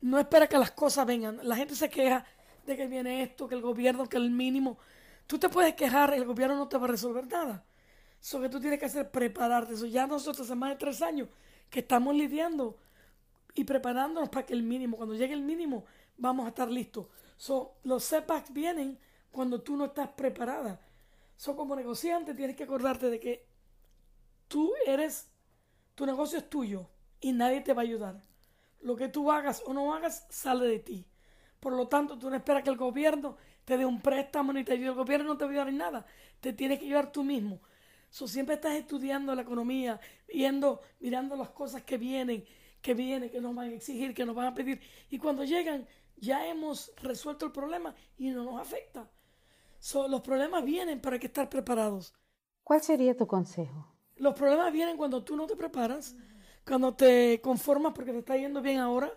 no 0.00 0.16
espera 0.16 0.46
que 0.46 0.56
las 0.56 0.70
cosas 0.70 1.04
vengan. 1.06 1.40
La 1.42 1.56
gente 1.56 1.74
se 1.74 1.90
queja 1.90 2.24
de 2.64 2.76
que 2.76 2.86
viene 2.86 3.24
esto, 3.24 3.48
que 3.48 3.56
el 3.56 3.62
gobierno, 3.62 4.08
que 4.08 4.16
el 4.16 4.30
mínimo. 4.30 4.78
Tú 5.26 5.36
te 5.36 5.48
puedes 5.48 5.74
quejar, 5.74 6.14
el 6.14 6.24
gobierno 6.24 6.54
no 6.54 6.68
te 6.68 6.78
va 6.78 6.84
a 6.84 6.90
resolver 6.90 7.26
nada. 7.26 7.64
Eso 8.20 8.40
que 8.40 8.48
tú 8.48 8.60
tienes 8.60 8.78
que 8.78 8.86
hacer 8.86 9.10
prepararte. 9.10 9.74
Eso 9.74 9.86
ya 9.86 10.06
nosotros 10.06 10.46
hace 10.46 10.54
más 10.54 10.70
de 10.70 10.76
tres 10.76 11.02
años 11.02 11.28
que 11.68 11.80
estamos 11.80 12.14
lidiando 12.14 12.78
y 13.56 13.64
preparándonos 13.64 14.28
para 14.28 14.46
que 14.46 14.52
el 14.54 14.62
mínimo, 14.62 14.96
cuando 14.96 15.16
llegue 15.16 15.34
el 15.34 15.42
mínimo, 15.42 15.84
vamos 16.16 16.46
a 16.46 16.50
estar 16.50 16.70
listos. 16.70 17.06
So, 17.36 17.76
los 17.84 18.04
setbacks 18.04 18.52
vienen 18.52 18.98
cuando 19.30 19.60
tú 19.60 19.76
no 19.76 19.86
estás 19.86 20.08
preparada. 20.08 20.80
So, 21.36 21.54
como 21.54 21.76
negociante 21.76 22.34
tienes 22.34 22.56
que 22.56 22.64
acordarte 22.64 23.10
de 23.10 23.20
que 23.20 23.46
tú 24.48 24.72
eres, 24.86 25.30
tu 25.94 26.06
negocio 26.06 26.38
es 26.38 26.48
tuyo 26.48 26.88
y 27.20 27.32
nadie 27.32 27.60
te 27.60 27.74
va 27.74 27.82
a 27.82 27.84
ayudar. 27.84 28.22
Lo 28.80 28.96
que 28.96 29.08
tú 29.08 29.30
hagas 29.30 29.62
o 29.66 29.74
no 29.74 29.94
hagas 29.94 30.26
sale 30.30 30.66
de 30.66 30.78
ti. 30.78 31.06
Por 31.60 31.72
lo 31.72 31.88
tanto, 31.88 32.18
tú 32.18 32.30
no 32.30 32.36
esperas 32.36 32.62
que 32.62 32.70
el 32.70 32.76
gobierno 32.76 33.36
te 33.64 33.76
dé 33.76 33.84
un 33.84 34.00
préstamo 34.00 34.52
ni 34.52 34.64
te 34.64 34.72
ayude. 34.72 34.88
El 34.88 34.94
gobierno 34.94 35.28
no 35.28 35.36
te 35.36 35.44
va 35.44 35.50
a 35.50 35.52
ayudar 35.52 35.68
en 35.68 35.76
nada. 35.78 36.06
Te 36.40 36.52
tienes 36.52 36.78
que 36.78 36.86
ayudar 36.86 37.12
tú 37.12 37.24
mismo. 37.24 37.60
So, 38.08 38.26
siempre 38.26 38.54
estás 38.54 38.74
estudiando 38.74 39.34
la 39.34 39.42
economía, 39.42 40.00
viendo, 40.28 40.80
mirando 41.00 41.36
las 41.36 41.50
cosas 41.50 41.82
que 41.82 41.98
vienen, 41.98 42.44
que 42.80 42.94
vienen, 42.94 43.28
que 43.28 43.40
nos 43.40 43.54
van 43.54 43.68
a 43.68 43.74
exigir, 43.74 44.14
que 44.14 44.24
nos 44.24 44.34
van 44.34 44.46
a 44.46 44.54
pedir. 44.54 44.80
Y 45.10 45.18
cuando 45.18 45.44
llegan, 45.44 45.86
ya 46.16 46.46
hemos 46.46 46.92
resuelto 47.02 47.46
el 47.46 47.52
problema 47.52 47.94
y 48.18 48.30
no 48.30 48.44
nos 48.44 48.60
afecta. 48.60 49.08
los 50.08 50.20
problemas 50.22 50.64
vienen 50.64 51.00
para 51.00 51.18
que 51.18 51.26
estar 51.26 51.48
preparados. 51.48 52.14
¿Cuál 52.62 52.82
sería 52.82 53.16
tu 53.16 53.26
consejo? 53.26 53.94
Los 54.16 54.34
problemas 54.34 54.72
vienen 54.72 54.96
cuando 54.96 55.22
tú 55.22 55.36
no 55.36 55.46
te 55.46 55.56
preparas, 55.56 56.16
cuando 56.66 56.94
te 56.94 57.40
conformas 57.40 57.92
porque 57.94 58.12
te 58.12 58.18
está 58.18 58.36
yendo 58.36 58.62
bien 58.62 58.78
ahora 58.78 59.12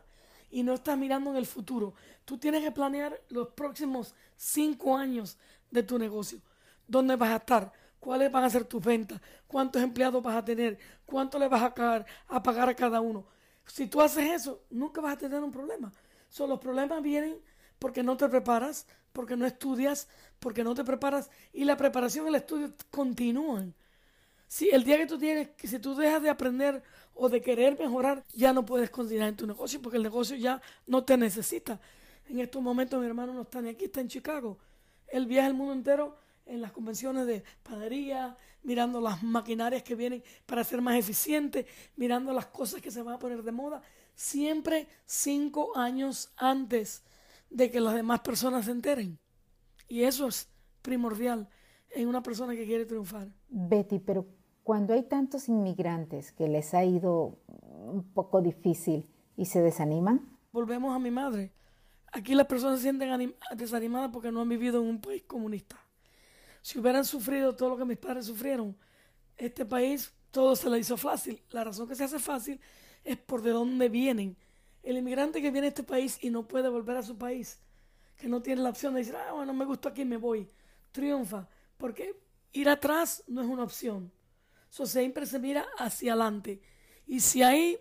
y 0.51 0.63
no 0.63 0.73
estás 0.73 0.97
mirando 0.97 1.29
en 1.31 1.37
el 1.37 1.45
futuro. 1.45 1.93
Tú 2.25 2.37
tienes 2.37 2.63
que 2.63 2.71
planear 2.71 3.19
los 3.29 3.49
próximos 3.49 4.13
cinco 4.35 4.95
años 4.95 5.37
de 5.71 5.83
tu 5.83 5.97
negocio. 5.97 6.41
¿Dónde 6.87 7.15
vas 7.15 7.31
a 7.31 7.37
estar? 7.37 7.71
¿Cuáles 7.99 8.31
van 8.31 8.43
a 8.43 8.49
ser 8.49 8.65
tus 8.65 8.83
ventas? 8.83 9.19
¿Cuántos 9.47 9.81
empleados 9.81 10.21
vas 10.21 10.35
a 10.35 10.45
tener? 10.45 10.77
¿Cuánto 11.05 11.39
le 11.39 11.47
vas 11.47 11.61
a, 11.63 12.05
a 12.27 12.43
pagar 12.43 12.69
a 12.69 12.75
cada 12.75 13.01
uno? 13.01 13.25
Si 13.65 13.87
tú 13.87 14.01
haces 14.01 14.29
eso, 14.29 14.63
nunca 14.69 15.01
vas 15.01 15.13
a 15.13 15.17
tener 15.17 15.41
un 15.41 15.51
problema. 15.51 15.91
So, 16.29 16.48
los 16.48 16.59
problemas 16.59 17.01
vienen 17.01 17.38
porque 17.79 18.03
no 18.03 18.15
te 18.15 18.29
preparas, 18.29 18.86
porque 19.12 19.36
no 19.36 19.45
estudias, 19.45 20.07
porque 20.39 20.63
no 20.63 20.75
te 20.75 20.83
preparas 20.83 21.29
y 21.53 21.65
la 21.65 21.75
preparación 21.75 22.25
y 22.25 22.29
el 22.29 22.36
estudio 22.36 22.74
continúan. 22.91 23.74
Si 24.48 24.69
el 24.69 24.83
día 24.83 24.98
que 24.98 25.05
tú 25.05 25.17
tienes, 25.17 25.50
que 25.50 25.67
si 25.67 25.79
tú 25.79 25.95
dejas 25.95 26.21
de 26.21 26.29
aprender 26.29 26.81
o 27.13 27.29
de 27.29 27.41
querer 27.41 27.77
mejorar, 27.77 28.24
ya 28.33 28.53
no 28.53 28.65
puedes 28.65 28.89
continuar 28.89 29.29
en 29.29 29.36
tu 29.36 29.45
negocio 29.45 29.81
porque 29.81 29.98
el 29.98 30.03
negocio 30.03 30.36
ya 30.36 30.62
no 30.88 31.03
te 31.03 31.17
necesita. 31.17 31.79
En 32.27 32.39
estos 32.39 32.62
momentos 32.62 33.00
mi 33.00 33.05
hermano 33.05 33.33
no 33.33 33.41
está 33.41 33.62
ni 33.62 33.69
aquí, 33.69 33.86
está 33.86 34.01
en 34.01 34.07
Chicago. 34.07 34.57
Él 35.07 35.25
viaja 35.25 35.48
el 35.48 35.53
mundo 35.53 35.74
entero 35.74 36.17
en 36.45 36.62
las 36.62 36.71
convenciones 36.71 37.27
de 37.27 37.43
panadería, 37.62 38.36
mirando 38.63 39.00
las 39.00 39.21
maquinarias 39.21 39.83
que 39.83 39.95
vienen 39.95 40.24
para 40.45 40.63
ser 40.63 40.81
más 40.81 40.95
eficientes, 40.95 41.65
mirando 41.95 42.33
las 42.33 42.48
cosas 42.48 42.81
que 42.81 42.89
se 42.89 43.01
van 43.01 43.15
a 43.15 43.19
poner 43.19 43.43
de 43.43 43.51
moda 43.51 43.81
siempre 44.19 44.89
cinco 45.05 45.77
años 45.77 46.33
antes 46.35 47.03
de 47.49 47.71
que 47.71 47.79
las 47.79 47.93
demás 47.93 48.19
personas 48.19 48.65
se 48.65 48.71
enteren. 48.71 49.17
Y 49.88 50.03
eso 50.03 50.27
es 50.27 50.49
primordial 50.81 51.47
en 51.91 52.09
una 52.09 52.21
persona 52.21 52.53
que 52.53 52.65
quiere 52.65 52.85
triunfar. 52.85 53.29
Betty, 53.47 53.99
pero 53.99 54.27
cuando 54.63 54.93
hay 54.93 55.03
tantos 55.03 55.47
inmigrantes 55.47 56.33
que 56.33 56.49
les 56.49 56.73
ha 56.73 56.83
ido 56.83 57.39
un 57.47 58.11
poco 58.13 58.41
difícil 58.41 59.09
y 59.38 59.45
se 59.45 59.61
desaniman. 59.61 60.38
Volvemos 60.51 60.93
a 60.93 60.99
mi 60.99 61.11
madre. 61.11 61.53
Aquí 62.11 62.35
las 62.35 62.47
personas 62.47 62.79
se 62.79 62.83
sienten 62.83 63.33
desanimadas 63.55 64.11
porque 64.11 64.33
no 64.33 64.41
han 64.41 64.49
vivido 64.49 64.81
en 64.81 64.89
un 64.89 64.99
país 64.99 65.23
comunista. 65.23 65.77
Si 66.61 66.77
hubieran 66.77 67.05
sufrido 67.05 67.55
todo 67.55 67.69
lo 67.69 67.77
que 67.77 67.85
mis 67.85 67.97
padres 67.97 68.25
sufrieron, 68.25 68.75
este 69.38 69.65
país 69.65 70.13
todo 70.29 70.57
se 70.57 70.69
le 70.69 70.77
hizo 70.77 70.97
fácil. 70.97 71.41
La 71.51 71.63
razón 71.63 71.88
que 71.88 71.95
se 71.95 72.03
hace 72.03 72.19
fácil 72.19 72.59
es 73.11 73.17
por 73.17 73.41
de 73.41 73.51
dónde 73.51 73.89
vienen. 73.89 74.37
El 74.83 74.97
inmigrante 74.97 75.41
que 75.41 75.51
viene 75.51 75.67
a 75.67 75.69
este 75.69 75.83
país 75.83 76.17
y 76.21 76.29
no 76.29 76.47
puede 76.47 76.69
volver 76.69 76.97
a 76.97 77.03
su 77.03 77.17
país, 77.17 77.59
que 78.17 78.27
no 78.27 78.41
tiene 78.41 78.61
la 78.61 78.69
opción 78.69 78.93
de 78.93 78.99
decir, 78.99 79.15
ah, 79.15 79.33
bueno, 79.33 79.53
me 79.53 79.65
gusta 79.65 79.89
aquí, 79.89 80.05
me 80.05 80.17
voy, 80.17 80.47
triunfa, 80.91 81.47
porque 81.77 82.15
ir 82.53 82.69
atrás 82.69 83.23
no 83.27 83.41
es 83.41 83.47
una 83.47 83.63
opción. 83.63 84.11
Eso 84.71 84.85
siempre 84.85 85.25
se 85.25 85.39
mira 85.39 85.65
hacia 85.77 86.13
adelante. 86.13 86.61
Y 87.07 87.19
si 87.19 87.41
hay 87.41 87.79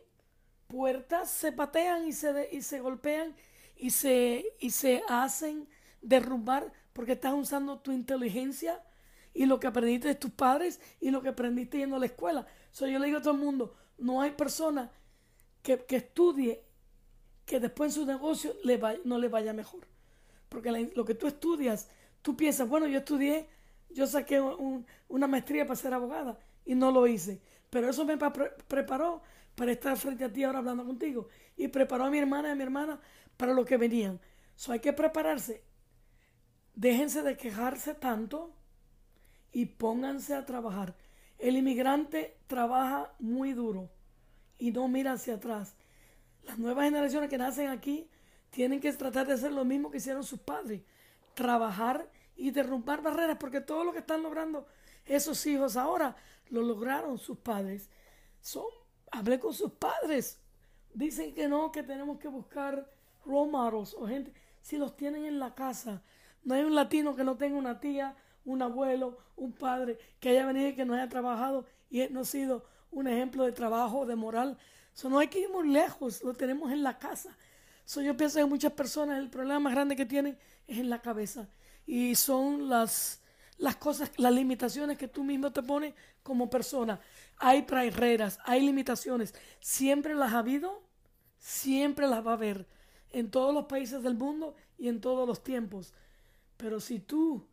puertas, 0.66 1.30
se 1.30 1.52
patean 1.52 2.06
y 2.06 2.12
se, 2.12 2.48
y 2.52 2.62
se 2.62 2.80
golpean 2.80 3.34
y 3.76 3.90
se, 3.90 4.44
y 4.58 4.70
se 4.70 5.02
hacen 5.08 5.68
derrumbar 6.00 6.72
porque 6.92 7.12
estás 7.12 7.34
usando 7.34 7.78
tu 7.78 7.92
inteligencia 7.92 8.82
y 9.34 9.46
lo 9.46 9.60
que 9.60 9.66
aprendiste 9.66 10.08
de 10.08 10.14
tus 10.14 10.30
padres 10.30 10.80
y 11.00 11.10
lo 11.10 11.22
que 11.22 11.28
aprendiste 11.28 11.78
yendo 11.78 11.96
a 11.96 12.00
la 12.00 12.06
escuela. 12.06 12.46
So, 12.72 12.86
yo 12.86 12.98
le 12.98 13.06
digo 13.06 13.18
a 13.18 13.22
todo 13.22 13.34
el 13.34 13.40
mundo, 13.40 13.76
no 13.98 14.20
hay 14.20 14.32
persona 14.32 14.90
que, 15.76 15.96
estudie 15.96 16.62
que 17.44 17.60
después 17.60 17.90
en 17.90 18.02
su 18.02 18.06
negocio 18.06 18.54
no 19.04 19.18
le 19.18 19.28
vaya 19.28 19.52
mejor. 19.52 19.86
Porque 20.48 20.90
lo 20.94 21.04
que 21.04 21.14
tú 21.14 21.26
estudias, 21.26 21.88
tú 22.22 22.36
piensas, 22.36 22.68
bueno, 22.68 22.86
yo 22.86 22.98
estudié, 22.98 23.48
yo 23.90 24.06
saqué 24.06 24.40
una 25.08 25.26
maestría 25.26 25.66
para 25.66 25.76
ser 25.76 25.92
abogada 25.92 26.38
y 26.64 26.74
no 26.74 26.90
lo 26.90 27.06
hice. 27.06 27.40
Pero 27.70 27.90
eso 27.90 28.04
me 28.04 28.16
preparó 28.16 29.22
para 29.54 29.72
estar 29.72 29.96
frente 29.96 30.24
a 30.24 30.32
ti 30.32 30.44
ahora 30.44 30.60
hablando 30.60 30.86
contigo. 30.86 31.28
Y 31.56 31.68
preparó 31.68 32.04
a 32.04 32.10
mi 32.10 32.18
hermana 32.18 32.48
y 32.48 32.52
a 32.52 32.54
mi 32.54 32.62
hermana 32.62 33.00
para 33.36 33.52
lo 33.52 33.64
que 33.64 33.76
venían. 33.76 34.20
So 34.56 34.72
hay 34.72 34.80
que 34.80 34.92
prepararse. 34.92 35.62
Déjense 36.74 37.22
de 37.22 37.36
quejarse 37.36 37.94
tanto 37.94 38.54
y 39.52 39.66
pónganse 39.66 40.34
a 40.34 40.46
trabajar. 40.46 40.94
El 41.38 41.56
inmigrante 41.56 42.38
trabaja 42.46 43.12
muy 43.18 43.52
duro 43.52 43.90
y 44.58 44.70
no 44.70 44.88
mira 44.88 45.12
hacia 45.12 45.34
atrás. 45.34 45.74
Las 46.44 46.58
nuevas 46.58 46.84
generaciones 46.84 47.30
que 47.30 47.38
nacen 47.38 47.68
aquí 47.68 48.08
tienen 48.50 48.80
que 48.80 48.92
tratar 48.92 49.26
de 49.26 49.34
hacer 49.34 49.52
lo 49.52 49.64
mismo 49.64 49.90
que 49.90 49.98
hicieron 49.98 50.24
sus 50.24 50.40
padres. 50.40 50.82
Trabajar 51.34 52.10
y 52.36 52.50
derrumbar 52.50 53.02
barreras, 53.02 53.36
porque 53.38 53.60
todo 53.60 53.84
lo 53.84 53.92
que 53.92 53.98
están 53.98 54.22
logrando 54.22 54.66
esos 55.04 55.44
hijos 55.46 55.76
ahora 55.76 56.16
lo 56.50 56.62
lograron 56.62 57.18
sus 57.18 57.38
padres. 57.38 57.88
Son, 58.40 58.64
hablé 59.10 59.38
con 59.38 59.52
sus 59.52 59.72
padres. 59.72 60.40
Dicen 60.94 61.34
que 61.34 61.48
no, 61.48 61.70
que 61.70 61.82
tenemos 61.82 62.18
que 62.18 62.28
buscar 62.28 62.90
role 63.24 63.50
models 63.50 63.94
o 63.94 64.06
gente. 64.06 64.32
Si 64.62 64.76
los 64.76 64.96
tienen 64.96 65.24
en 65.24 65.38
la 65.38 65.54
casa, 65.54 66.02
no 66.44 66.54
hay 66.54 66.62
un 66.62 66.74
latino 66.74 67.14
que 67.14 67.24
no 67.24 67.36
tenga 67.36 67.58
una 67.58 67.80
tía, 67.80 68.16
un 68.44 68.62
abuelo, 68.62 69.18
un 69.36 69.52
padre 69.52 69.98
que 70.20 70.30
haya 70.30 70.46
venido 70.46 70.68
y 70.68 70.74
que 70.74 70.84
no 70.84 70.94
haya 70.94 71.08
trabajado 71.08 71.66
y 71.90 72.06
no 72.08 72.20
ha 72.20 72.24
sido 72.24 72.64
un 72.90 73.06
ejemplo 73.08 73.44
de 73.44 73.52
trabajo, 73.52 74.06
de 74.06 74.16
moral. 74.16 74.56
So, 74.92 75.08
no 75.08 75.18
hay 75.18 75.28
que 75.28 75.40
ir 75.40 75.50
muy 75.50 75.68
lejos, 75.68 76.22
lo 76.22 76.34
tenemos 76.34 76.72
en 76.72 76.82
la 76.82 76.98
casa. 76.98 77.36
So, 77.84 78.00
yo 78.00 78.16
pienso 78.16 78.38
que 78.38 78.44
muchas 78.44 78.72
personas 78.72 79.18
el 79.18 79.30
problema 79.30 79.60
más 79.60 79.72
grande 79.72 79.96
que 79.96 80.06
tienen 80.06 80.38
es 80.66 80.78
en 80.78 80.90
la 80.90 81.00
cabeza 81.00 81.48
y 81.86 82.14
son 82.14 82.68
las, 82.68 83.22
las 83.56 83.76
cosas, 83.76 84.10
las 84.18 84.32
limitaciones 84.32 84.98
que 84.98 85.08
tú 85.08 85.24
mismo 85.24 85.50
te 85.50 85.62
pones 85.62 85.94
como 86.22 86.50
persona. 86.50 87.00
Hay 87.38 87.62
barreras, 87.62 88.38
hay 88.44 88.60
limitaciones. 88.60 89.34
Siempre 89.60 90.14
las 90.14 90.32
ha 90.34 90.40
habido, 90.40 90.82
siempre 91.38 92.06
las 92.06 92.26
va 92.26 92.32
a 92.32 92.34
haber 92.34 92.66
en 93.10 93.30
todos 93.30 93.54
los 93.54 93.64
países 93.66 94.02
del 94.02 94.14
mundo 94.14 94.54
y 94.76 94.88
en 94.88 95.00
todos 95.00 95.26
los 95.26 95.42
tiempos. 95.42 95.94
Pero 96.56 96.80
si 96.80 96.98
tú 96.98 97.46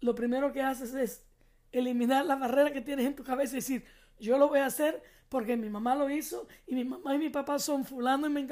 lo 0.00 0.14
primero 0.14 0.52
que 0.52 0.60
haces 0.60 0.94
es 0.94 1.24
eliminar 1.70 2.26
la 2.26 2.36
barrera 2.36 2.72
que 2.72 2.80
tienes 2.82 3.06
en 3.06 3.16
tu 3.16 3.24
cabeza 3.24 3.54
y 3.54 3.60
decir, 3.60 3.84
yo 4.22 4.38
lo 4.38 4.48
voy 4.48 4.60
a 4.60 4.66
hacer 4.66 5.02
porque 5.28 5.56
mi 5.56 5.68
mamá 5.68 5.96
lo 5.96 6.08
hizo 6.08 6.46
y 6.66 6.76
mi 6.76 6.84
mamá 6.84 7.14
y 7.14 7.18
mi 7.18 7.28
papá 7.28 7.58
son 7.58 7.84
fulano 7.84 8.26
y 8.28 8.30
me 8.30 8.46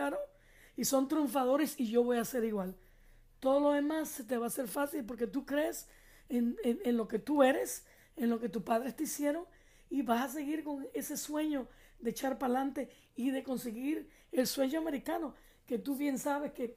y 0.77 0.85
son 0.85 1.07
triunfadores 1.07 1.79
y 1.79 1.89
yo 1.89 2.03
voy 2.03 2.17
a 2.17 2.23
hacer 2.23 2.45
igual. 2.45 2.75
Todo 3.39 3.61
lo 3.61 3.71
demás 3.71 4.25
te 4.27 4.37
va 4.37 4.47
a 4.47 4.49
hacer 4.49 4.67
fácil 4.67 5.05
porque 5.05 5.27
tú 5.27 5.47
crees 5.47 5.89
en, 6.29 6.57
en 6.65 6.97
lo 6.97 7.07
que 7.07 7.19
tú 7.19 7.43
eres, 7.43 7.87
en 8.17 8.31
lo 8.31 8.41
que 8.41 8.49
tus 8.49 8.63
padres 8.63 8.97
te 8.97 9.05
hicieron 9.05 9.45
y 9.89 10.03
vas 10.03 10.31
a 10.31 10.35
seguir 10.35 10.65
con 10.65 10.87
ese 10.93 11.17
sueño 11.17 11.69
de 12.01 12.11
echar 12.11 12.39
para 12.39 12.55
adelante 12.55 12.91
y 13.15 13.31
de 13.31 13.43
conseguir 13.45 14.11
el 14.33 14.47
sueño 14.47 14.81
americano 14.81 15.35
que 15.67 15.79
tú 15.79 15.95
bien 15.95 16.19
sabes 16.19 16.53
que 16.53 16.77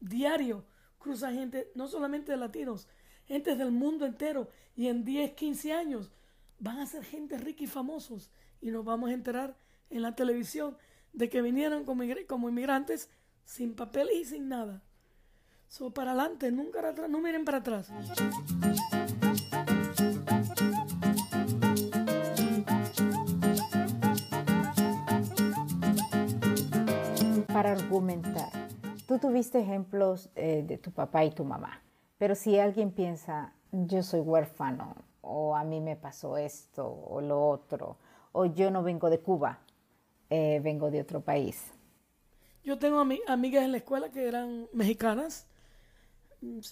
diario 0.00 0.64
cruza 0.98 1.32
gente, 1.32 1.70
no 1.74 1.88
solamente 1.88 2.32
de 2.32 2.38
latinos, 2.38 2.88
gente 3.26 3.56
del 3.56 3.70
mundo 3.70 4.04
entero 4.04 4.48
y 4.76 4.88
en 4.88 5.04
10, 5.04 5.32
15 5.32 5.72
años 5.72 6.10
van 6.58 6.78
a 6.78 6.86
ser 6.86 7.04
gente 7.04 7.38
rica 7.38 7.64
y 7.64 7.66
famosos 7.66 8.30
y 8.60 8.70
nos 8.70 8.84
vamos 8.84 9.10
a 9.10 9.12
enterar 9.12 9.56
en 9.90 10.02
la 10.02 10.14
televisión 10.14 10.76
de 11.12 11.28
que 11.28 11.42
vinieron 11.42 11.84
como, 11.84 12.02
como 12.26 12.48
inmigrantes 12.48 13.10
sin 13.44 13.74
papel 13.74 14.08
y 14.10 14.24
sin 14.24 14.48
nada. 14.48 14.82
So, 15.68 15.92
para 15.92 16.12
adelante, 16.12 16.50
nunca 16.52 16.78
para 16.78 16.90
atrás, 16.90 17.10
no 17.10 17.20
miren 17.20 17.44
para 17.44 17.58
atrás. 17.58 17.90
Para 27.52 27.72
argumentar, 27.72 28.50
tú 29.06 29.18
tuviste 29.18 29.60
ejemplos 29.60 30.30
eh, 30.34 30.64
de 30.66 30.78
tu 30.78 30.90
papá 30.92 31.24
y 31.24 31.30
tu 31.30 31.44
mamá. 31.44 31.82
Pero 32.18 32.34
si 32.34 32.58
alguien 32.58 32.90
piensa, 32.90 33.52
yo 33.72 34.02
soy 34.02 34.20
huérfano, 34.20 34.96
o 35.26 35.56
a 35.56 35.64
mí 35.64 35.80
me 35.80 35.96
pasó 35.96 36.36
esto, 36.36 36.86
o 36.86 37.20
lo 37.20 37.48
otro, 37.48 37.98
o 38.32 38.46
yo 38.46 38.70
no 38.70 38.82
vengo 38.82 39.10
de 39.10 39.20
Cuba, 39.20 39.60
eh, 40.30 40.60
vengo 40.62 40.90
de 40.90 41.00
otro 41.00 41.20
país. 41.20 41.72
Yo 42.62 42.78
tengo 42.78 42.98
amigas 42.98 43.64
en 43.64 43.72
la 43.72 43.78
escuela 43.78 44.10
que 44.10 44.26
eran 44.26 44.68
mexicanas. 44.72 45.46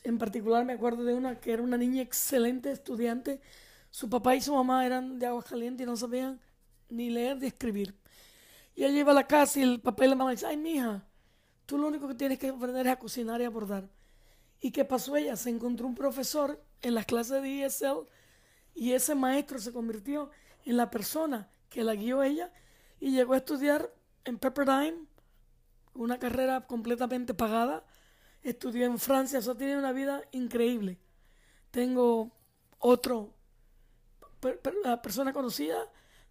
En 0.04 0.18
particular 0.18 0.64
me 0.64 0.72
acuerdo 0.72 1.04
de 1.04 1.14
una 1.14 1.38
que 1.38 1.52
era 1.52 1.62
una 1.62 1.76
niña 1.76 2.02
excelente 2.02 2.70
estudiante. 2.70 3.40
Su 3.90 4.08
papá 4.08 4.34
y 4.34 4.40
su 4.40 4.54
mamá 4.54 4.86
eran 4.86 5.18
de 5.18 5.26
Aguascalientes 5.26 5.84
y 5.84 5.86
no 5.86 5.96
sabían 5.96 6.40
ni 6.88 7.10
leer 7.10 7.38
ni 7.38 7.46
escribir. 7.46 7.94
Y 8.74 8.84
ella 8.84 9.00
iba 9.00 9.12
a 9.12 9.14
la 9.14 9.26
casa 9.26 9.60
y 9.60 9.62
el 9.62 9.80
papá 9.80 10.06
y 10.06 10.08
la 10.08 10.14
mamá 10.14 10.30
dice, 10.30 10.46
ay, 10.46 10.56
mija, 10.56 11.06
tú 11.66 11.76
lo 11.76 11.88
único 11.88 12.08
que 12.08 12.14
tienes 12.14 12.38
que 12.38 12.48
aprender 12.48 12.86
es 12.86 12.92
a 12.92 12.98
cocinar 12.98 13.40
y 13.42 13.44
a 13.44 13.50
bordar. 13.50 13.88
¿Y 14.60 14.70
qué 14.70 14.86
pasó 14.86 15.14
ella? 15.16 15.36
Se 15.36 15.50
encontró 15.50 15.86
un 15.86 15.94
profesor 15.94 16.62
en 16.80 16.94
las 16.94 17.04
clases 17.04 17.42
de 17.42 17.64
ESL 17.64 18.08
y 18.74 18.92
ese 18.92 19.14
maestro 19.14 19.58
se 19.58 19.72
convirtió 19.72 20.30
en 20.64 20.76
la 20.76 20.90
persona 20.90 21.48
que 21.68 21.85
la 21.85 21.94
guió 21.94 22.22
ella 22.22 22.52
y 23.00 23.12
llegó 23.12 23.35
a 23.35 23.38
estudiar 23.38 23.92
en 24.24 24.38
Pepperdine, 24.38 25.06
una 25.94 26.18
carrera 26.18 26.66
completamente 26.66 27.35
pagada. 27.35 27.85
Estudió 28.42 28.87
en 28.87 28.98
Francia, 28.98 29.38
eso 29.38 29.56
tiene 29.56 29.76
una 29.76 29.92
vida 29.92 30.22
increíble. 30.32 30.98
Tengo 31.70 32.30
otro, 32.78 33.35
persona 35.02 35.32
conocida 35.32 35.78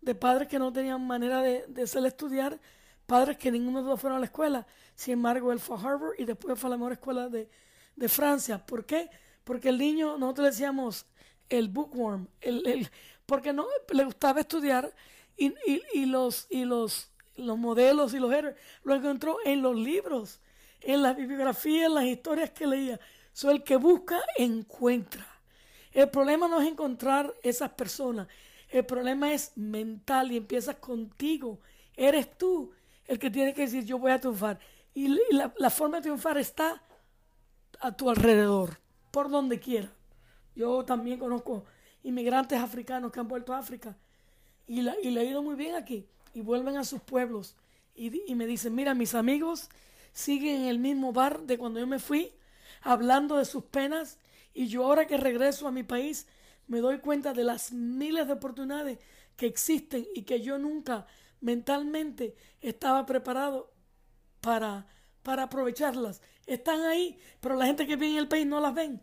de 0.01 0.15
padres 0.15 0.47
que 0.47 0.59
no 0.59 0.73
tenían 0.73 1.05
manera 1.05 1.41
de, 1.41 1.65
de 1.67 1.83
hacerle 1.83 2.09
estudiar, 2.09 2.59
padres 3.05 3.37
que 3.37 3.51
ninguno 3.51 3.83
de 3.83 3.89
los 3.89 3.99
fueron 3.99 4.17
a 4.17 4.19
la 4.19 4.25
escuela. 4.25 4.65
Sin 4.95 5.13
embargo, 5.13 5.51
él 5.51 5.59
fue 5.59 5.77
a 5.77 5.79
Harvard 5.79 6.13
y 6.17 6.25
después 6.25 6.59
fue 6.59 6.67
a 6.69 6.71
la 6.71 6.77
mejor 6.77 6.93
escuela 6.93 7.29
de, 7.29 7.49
de 7.95 8.09
Francia. 8.09 8.65
¿Por 8.65 8.85
qué? 8.85 9.09
Porque 9.43 9.69
el 9.69 9.77
niño, 9.77 10.17
nosotros 10.17 10.45
le 10.45 10.51
decíamos 10.51 11.05
el 11.51 11.67
bookworm, 11.67 12.27
el, 12.39 12.89
porque 13.25 13.53
no 13.53 13.67
le 13.93 14.05
gustaba 14.05 14.39
estudiar 14.39 14.93
y, 15.37 15.53
y, 15.93 16.05
los, 16.05 16.47
y 16.49 16.65
los, 16.65 17.11
los 17.35 17.57
modelos 17.57 18.13
y 18.13 18.19
los 18.19 18.31
héroes 18.33 18.55
lo 18.83 18.95
encontró 18.95 19.37
en 19.43 19.61
los 19.61 19.75
libros, 19.75 20.39
en 20.79 21.01
las 21.01 21.15
bibliografías, 21.15 21.87
en 21.87 21.95
las 21.95 22.05
historias 22.05 22.49
que 22.51 22.65
leía. 22.65 22.99
Soy 23.33 23.55
el 23.55 23.63
que 23.63 23.75
busca, 23.75 24.19
encuentra. 24.37 25.27
El 25.91 26.09
problema 26.09 26.47
no 26.47 26.61
es 26.61 26.69
encontrar 26.69 27.33
esas 27.43 27.71
personas, 27.71 28.27
el 28.69 28.85
problema 28.85 29.33
es 29.33 29.51
mental 29.57 30.31
y 30.31 30.37
empiezas 30.37 30.77
contigo. 30.77 31.59
Eres 31.97 32.37
tú 32.37 32.71
el 33.05 33.19
que 33.19 33.29
tiene 33.29 33.53
que 33.53 33.63
decir 33.63 33.83
yo 33.83 33.99
voy 33.99 34.11
a 34.11 34.19
triunfar. 34.19 34.57
Y 34.93 35.09
la, 35.31 35.53
la 35.57 35.69
forma 35.69 35.97
de 35.97 36.03
triunfar 36.03 36.37
está 36.37 36.81
a 37.81 37.91
tu 37.91 38.09
alrededor, 38.09 38.79
por 39.11 39.29
donde 39.29 39.59
quiera. 39.59 39.91
Yo 40.55 40.83
también 40.85 41.19
conozco 41.19 41.65
inmigrantes 42.03 42.59
africanos 42.59 43.11
que 43.11 43.19
han 43.19 43.27
vuelto 43.27 43.53
a 43.53 43.59
África 43.59 43.97
y, 44.67 44.81
la, 44.81 44.95
y 45.01 45.11
le 45.11 45.21
ha 45.21 45.23
ido 45.23 45.41
muy 45.41 45.55
bien 45.55 45.75
aquí 45.75 46.07
y 46.33 46.41
vuelven 46.41 46.77
a 46.77 46.83
sus 46.83 47.01
pueblos 47.01 47.55
y, 47.95 48.29
y 48.29 48.35
me 48.35 48.45
dicen, 48.47 48.75
mira, 48.75 48.93
mis 48.93 49.15
amigos 49.15 49.69
siguen 50.13 50.61
en 50.61 50.67
el 50.67 50.79
mismo 50.79 51.13
bar 51.13 51.41
de 51.41 51.57
cuando 51.57 51.79
yo 51.79 51.87
me 51.87 51.99
fui, 51.99 52.33
hablando 52.81 53.37
de 53.37 53.45
sus 53.45 53.63
penas 53.63 54.17
y 54.53 54.67
yo 54.67 54.85
ahora 54.85 55.07
que 55.07 55.17
regreso 55.17 55.67
a 55.67 55.71
mi 55.71 55.83
país 55.83 56.27
me 56.67 56.79
doy 56.79 56.99
cuenta 56.99 57.33
de 57.33 57.43
las 57.43 57.71
miles 57.71 58.27
de 58.27 58.33
oportunidades 58.33 58.99
que 59.35 59.45
existen 59.45 60.07
y 60.13 60.23
que 60.23 60.41
yo 60.41 60.57
nunca 60.57 61.05
mentalmente 61.39 62.35
estaba 62.61 63.05
preparado 63.05 63.71
para 64.41 64.87
para 65.23 65.43
aprovecharlas. 65.43 66.21
Están 66.45 66.81
ahí, 66.81 67.17
pero 67.39 67.55
la 67.55 67.65
gente 67.65 67.87
que 67.87 67.95
vive 67.95 68.13
en 68.13 68.17
el 68.17 68.27
país 68.27 68.45
no 68.45 68.59
las 68.59 68.73
ven. 68.73 69.01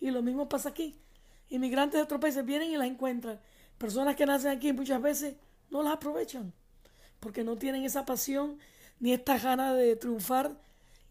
Y 0.00 0.10
lo 0.10 0.22
mismo 0.22 0.48
pasa 0.48 0.70
aquí. 0.70 0.98
Inmigrantes 1.48 1.98
de 1.98 2.04
otros 2.04 2.20
países 2.20 2.44
vienen 2.44 2.70
y 2.70 2.76
las 2.76 2.86
encuentran. 2.86 3.40
Personas 3.78 4.16
que 4.16 4.26
nacen 4.26 4.50
aquí 4.50 4.72
muchas 4.72 5.00
veces 5.00 5.36
no 5.70 5.82
las 5.82 5.94
aprovechan 5.94 6.52
porque 7.20 7.44
no 7.44 7.56
tienen 7.56 7.84
esa 7.84 8.04
pasión 8.04 8.58
ni 9.00 9.12
esta 9.12 9.38
gana 9.38 9.74
de 9.74 9.96
triunfar. 9.96 10.56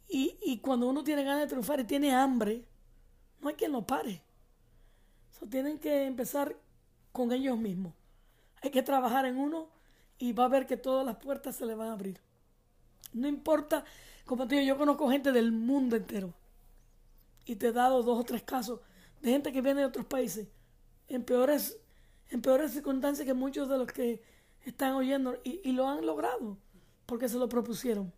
Y, 0.08 0.38
y 0.44 0.60
cuando 0.60 0.88
uno 0.88 1.04
tiene 1.04 1.24
ganas 1.24 1.42
de 1.42 1.48
triunfar 1.48 1.80
y 1.80 1.84
tiene 1.84 2.14
hambre, 2.14 2.66
no 3.42 3.50
hay 3.50 3.56
quien 3.56 3.72
lo 3.72 3.86
pare. 3.86 4.22
So, 5.32 5.48
tienen 5.48 5.80
que 5.80 6.06
empezar 6.06 6.56
con 7.12 7.32
ellos 7.32 7.58
mismos. 7.58 7.94
Hay 8.62 8.72
que 8.72 8.84
trabajar 8.84 9.26
en 9.26 9.38
uno 9.38 9.70
y 10.18 10.34
va 10.34 10.46
a 10.46 10.50
ver 10.50 10.66
que 10.66 10.78
todas 10.78 11.06
las 11.06 11.18
puertas 11.18 11.56
se 11.56 11.66
le 11.66 11.76
van 11.76 11.90
a 11.90 11.94
abrir. 11.94 12.20
No 13.14 13.28
importa 13.28 13.84
como 14.26 14.48
te 14.48 14.56
digo, 14.56 14.68
yo 14.68 14.78
conozco 14.78 15.10
gente 15.10 15.32
del 15.32 15.52
mundo 15.52 15.96
entero. 15.96 16.34
Y 17.46 17.56
te 17.56 17.68
he 17.68 17.72
dado 17.72 18.04
dos 18.04 18.20
o 18.20 18.24
tres 18.24 18.44
casos 18.44 18.80
de 19.22 19.32
gente 19.32 19.52
que 19.52 19.62
viene 19.62 19.82
de 19.82 19.88
otros 19.88 20.06
países 20.06 20.48
en 21.08 21.24
peores, 21.24 21.78
en 22.30 22.42
peores 22.42 22.72
circunstancias 22.72 23.26
que 23.26 23.34
muchos 23.34 23.70
de 23.70 23.78
los 23.78 23.88
que 23.88 24.22
están 24.66 24.94
oyendo 24.94 25.38
y, 25.44 25.62
y 25.64 25.72
lo 25.72 25.88
han 25.88 26.06
logrado 26.06 26.58
porque 27.06 27.30
se 27.30 27.38
lo 27.38 27.48
propusieron. 27.48 28.12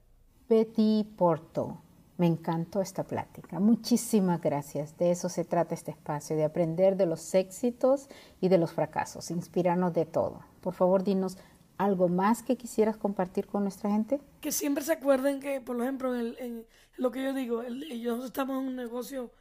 Betty 0.47 1.03
Porto, 1.17 1.81
me 2.17 2.25
encantó 2.25 2.81
esta 2.81 3.03
plática. 3.03 3.59
Muchísimas 3.59 4.41
gracias. 4.41 4.97
De 4.97 5.11
eso 5.11 5.29
se 5.29 5.45
trata 5.45 5.75
este 5.75 5.91
espacio, 5.91 6.35
de 6.35 6.45
aprender 6.45 6.97
de 6.97 7.05
los 7.05 7.33
éxitos 7.35 8.09
y 8.41 8.49
de 8.49 8.57
los 8.57 8.71
fracasos, 8.71 9.29
inspirarnos 9.29 9.93
de 9.93 10.05
todo. 10.05 10.39
Por 10.61 10.73
favor, 10.73 11.03
dinos 11.03 11.37
¿Algo 11.77 12.07
más 12.07 12.41
que 12.41 12.57
quisieras 12.57 12.97
compartir 12.97 13.45
con 13.45 13.61
nuestra 13.63 13.91
gente? 13.91 14.19
Que 14.41 14.51
siempre 14.51 14.83
se 14.83 14.93
acuerden 14.93 15.39
que, 15.39 15.61
por 15.61 15.79
ejemplo, 15.79 16.15
en, 16.15 16.65
lo 16.97 17.11
que 17.11 17.23
yo 17.23 17.33
digo, 17.33 17.61
ellos 17.61 18.25
estamos 18.25 18.59
en 18.61 18.69
un 18.69 18.75
negocio 18.75 19.31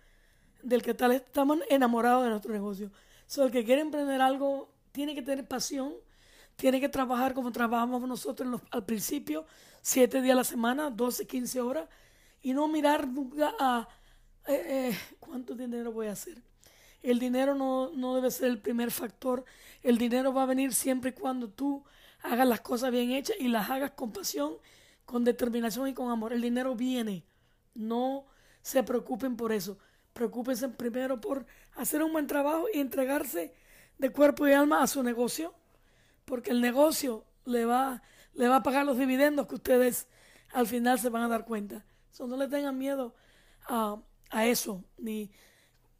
del 0.62 0.82
que 0.82 0.92
tal 0.92 1.12
estamos 1.12 1.58
enamorados 1.70 2.24
de 2.24 2.30
nuestro 2.30 2.52
negocio. 2.52 2.90
So, 3.26 3.44
el 3.44 3.50
que 3.50 3.64
quiere 3.64 3.80
emprender 3.80 4.20
algo 4.20 4.68
tiene 4.92 5.14
que 5.14 5.22
tener 5.22 5.48
pasión, 5.48 5.94
tiene 6.56 6.78
que 6.80 6.88
trabajar 6.88 7.32
como 7.32 7.52
trabajamos 7.52 8.06
nosotros 8.06 8.60
al 8.70 8.84
principio, 8.84 9.46
siete 9.80 10.20
días 10.20 10.34
a 10.34 10.36
la 10.36 10.44
semana, 10.44 10.90
12, 10.90 11.26
15 11.26 11.60
horas, 11.62 11.88
y 12.42 12.52
no 12.52 12.68
mirar 12.68 13.08
a 13.58 13.88
eh, 14.46 14.90
eh, 14.90 14.98
cuánto 15.20 15.54
dinero 15.54 15.90
voy 15.90 16.08
a 16.08 16.12
hacer. 16.12 16.42
El 17.02 17.18
dinero 17.18 17.54
no, 17.54 17.90
no 17.94 18.14
debe 18.14 18.30
ser 18.30 18.48
el 18.48 18.58
primer 18.58 18.90
factor. 18.90 19.44
El 19.82 19.96
dinero 19.96 20.32
va 20.32 20.42
a 20.42 20.46
venir 20.46 20.74
siempre 20.74 21.10
y 21.10 21.12
cuando 21.12 21.48
tú 21.48 21.84
hagas 22.20 22.46
las 22.46 22.60
cosas 22.60 22.90
bien 22.90 23.12
hechas 23.12 23.36
y 23.38 23.48
las 23.48 23.70
hagas 23.70 23.92
con 23.92 24.12
pasión, 24.12 24.54
con 25.04 25.24
determinación 25.24 25.88
y 25.88 25.94
con 25.94 26.10
amor. 26.10 26.32
El 26.32 26.42
dinero 26.42 26.74
viene. 26.74 27.24
No 27.74 28.26
se 28.62 28.82
preocupen 28.82 29.36
por 29.36 29.52
eso. 29.52 29.78
Preocúpense 30.12 30.68
primero 30.68 31.20
por 31.20 31.46
hacer 31.74 32.02
un 32.02 32.12
buen 32.12 32.26
trabajo 32.26 32.66
y 32.72 32.80
entregarse 32.80 33.54
de 33.98 34.10
cuerpo 34.10 34.46
y 34.46 34.52
alma 34.52 34.82
a 34.82 34.86
su 34.86 35.02
negocio, 35.02 35.54
porque 36.24 36.50
el 36.50 36.60
negocio 36.60 37.24
le 37.44 37.64
va, 37.64 38.02
le 38.34 38.48
va 38.48 38.56
a 38.56 38.62
pagar 38.62 38.84
los 38.84 38.98
dividendos 38.98 39.46
que 39.46 39.54
ustedes 39.54 40.08
al 40.52 40.66
final 40.66 40.98
se 40.98 41.08
van 41.10 41.22
a 41.22 41.28
dar 41.28 41.44
cuenta. 41.44 41.84
So, 42.10 42.26
no 42.26 42.36
le 42.36 42.48
tengan 42.48 42.78
miedo 42.78 43.14
a, 43.68 44.00
eso, 44.44 44.84
ni, 44.96 45.30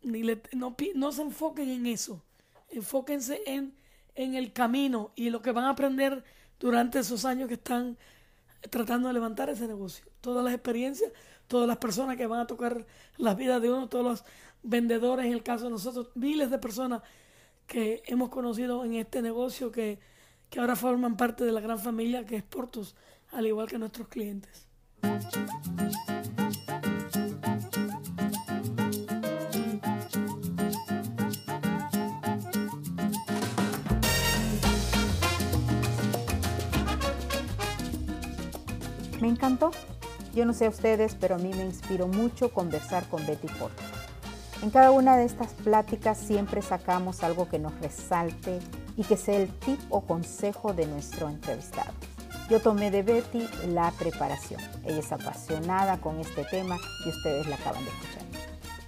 ni 0.02 0.22
no, 0.52 0.76
no 0.94 1.12
se 1.12 1.22
enfoquen 1.22 1.68
en 1.68 1.86
eso. 1.86 2.24
Enfóquense 2.68 3.42
en, 3.46 3.76
en 4.16 4.34
el 4.34 4.52
camino 4.52 5.12
y 5.14 5.30
lo 5.30 5.40
que 5.40 5.52
van 5.52 5.64
a 5.64 5.70
aprender 5.70 6.24
durante 6.58 6.98
esos 6.98 7.24
años 7.24 7.48
que 7.48 7.54
están 7.54 7.96
tratando 8.70 9.08
de 9.08 9.14
levantar 9.14 9.48
ese 9.48 9.68
negocio. 9.68 10.06
Todas 10.20 10.44
las 10.44 10.54
experiencias 10.54 11.12
todas 11.46 11.68
las 11.68 11.78
personas 11.78 12.16
que 12.16 12.26
van 12.26 12.40
a 12.40 12.46
tocar 12.46 12.86
las 13.16 13.36
vidas 13.36 13.62
de 13.62 13.70
uno, 13.70 13.88
todos 13.88 14.04
los 14.04 14.24
vendedores, 14.62 15.26
en 15.26 15.32
el 15.32 15.42
caso 15.42 15.64
de 15.64 15.70
nosotros, 15.70 16.10
miles 16.14 16.50
de 16.50 16.58
personas 16.58 17.02
que 17.66 18.02
hemos 18.06 18.28
conocido 18.30 18.84
en 18.84 18.94
este 18.94 19.22
negocio 19.22 19.72
que, 19.72 19.98
que 20.50 20.60
ahora 20.60 20.76
forman 20.76 21.16
parte 21.16 21.44
de 21.44 21.52
la 21.52 21.60
gran 21.60 21.78
familia 21.78 22.24
que 22.24 22.36
es 22.36 22.42
Portus, 22.42 22.94
al 23.32 23.46
igual 23.46 23.68
que 23.68 23.78
nuestros 23.78 24.08
clientes. 24.08 24.66
Encantó 39.36 39.70
yo 40.36 40.44
no 40.44 40.52
sé 40.52 40.66
a 40.66 40.68
ustedes, 40.68 41.16
pero 41.18 41.36
a 41.36 41.38
mí 41.38 41.50
me 41.54 41.64
inspiró 41.64 42.08
mucho 42.08 42.52
conversar 42.52 43.08
con 43.08 43.26
Betty 43.26 43.48
Porto. 43.48 43.82
En 44.62 44.68
cada 44.68 44.90
una 44.90 45.16
de 45.16 45.24
estas 45.24 45.54
pláticas 45.54 46.18
siempre 46.18 46.60
sacamos 46.60 47.22
algo 47.22 47.48
que 47.48 47.58
nos 47.58 47.72
resalte 47.80 48.58
y 48.98 49.04
que 49.04 49.16
sea 49.16 49.38
el 49.38 49.48
tip 49.48 49.80
o 49.88 50.02
consejo 50.02 50.74
de 50.74 50.86
nuestro 50.86 51.30
entrevistado. 51.30 51.90
Yo 52.50 52.60
tomé 52.60 52.90
de 52.90 53.02
Betty 53.02 53.48
la 53.68 53.90
preparación. 53.92 54.60
Ella 54.84 54.98
es 54.98 55.10
apasionada 55.10 55.96
con 56.02 56.20
este 56.20 56.44
tema 56.44 56.76
y 57.06 57.08
ustedes 57.08 57.46
la 57.46 57.56
acaban 57.56 57.82
de 57.82 57.90
escuchar. 57.90 58.22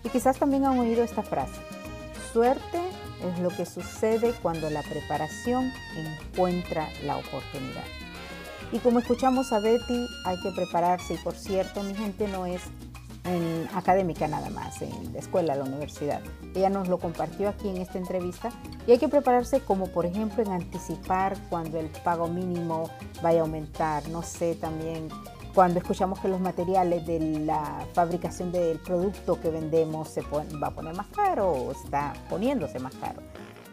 Y 0.05 0.11
quizás 0.11 0.39
también 0.39 0.67
han 0.67 0.79
oído 0.79 1.03
esta 1.03 1.23
frase. 1.23 1.61
Suerte 2.35 2.83
es 3.25 3.39
lo 3.41 3.49
que 3.49 3.65
sucede 3.65 4.35
cuando 4.43 4.69
la 4.69 4.83
preparación 4.83 5.73
encuentra 5.97 6.89
la 7.05 7.17
oportunidad. 7.17 7.85
Y 8.71 8.79
como 8.81 8.99
escuchamos 8.99 9.53
a 9.53 9.61
Betty, 9.61 10.07
hay 10.25 10.41
que 10.43 10.51
prepararse. 10.53 11.15
Y 11.15 11.19
por 11.19 11.35
cierto, 11.35 11.83
mi 11.83 11.95
gente 11.95 12.29
no 12.29 12.45
es 12.45 12.63
en 13.25 13.69
académica 13.75 14.27
nada 14.29 14.51
más, 14.51 14.81
en 14.83 15.13
la 15.13 15.19
escuela, 15.19 15.55
la 15.55 15.65
universidad. 15.65 16.21
Ella 16.55 16.71
nos 16.71 16.89
lo 16.89 16.99
compartió 16.99 17.49
aquí 17.49 17.69
en 17.69 17.79
esta 17.79 17.99
entrevista. 17.99 18.51
Y 18.87 18.93
hay 18.93 18.99
que 18.99 19.09
prepararse 19.09 19.61
como 19.61 19.87
por 19.89 20.07
ejemplo 20.07 20.43
en 20.43 20.53
anticipar 20.53 21.37
cuando 21.49 21.79
el 21.79 21.87
pago 21.87 22.29
mínimo 22.29 22.91
vaya 23.23 23.41
a 23.41 23.43
aumentar. 23.43 24.09
No 24.09 24.23
sé, 24.23 24.55
también 24.55 25.09
cuando 25.55 25.79
escuchamos 25.81 26.21
que 26.21 26.29
los 26.29 26.41
materiales 26.41 27.07
de 27.07 27.41
la 27.41 27.87
fabricación 27.93 28.53
del 28.53 28.79
producto 28.79 29.41
que 29.41 29.51
vendemos 29.51 30.09
se 30.09 30.23
va 30.23 30.69
a 30.69 30.71
poner 30.71 30.95
más 30.95 31.09
caro 31.09 31.51
o 31.51 31.73
está 31.73 32.13
poniéndose 32.29 32.79
más 32.79 32.95
caro. 32.97 33.23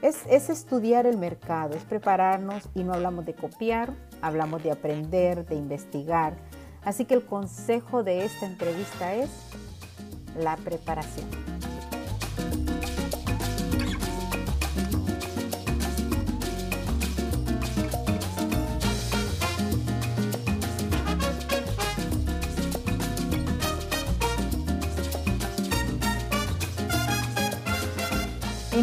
Es, 0.02 0.24
es, 0.30 0.50
estudiar 0.50 1.06
el 1.06 1.18
mercado, 1.18 1.76
es 1.76 1.84
prepararnos 1.84 2.70
y 2.76 2.84
no 2.84 2.94
hablamos 2.94 3.26
de 3.26 3.34
copiar, 3.34 3.94
hablamos 4.26 4.64
de 4.64 4.72
aprender, 4.72 5.46
de 5.46 5.56
investigar. 5.56 6.36
Así 6.84 7.06
que 7.06 7.14
el 7.14 7.26
consejo 7.26 8.04
de 8.04 8.26
esta 8.26 8.46
entrevista 8.46 9.14
es 9.14 9.30
la 10.38 10.58
preparación. 10.58 11.28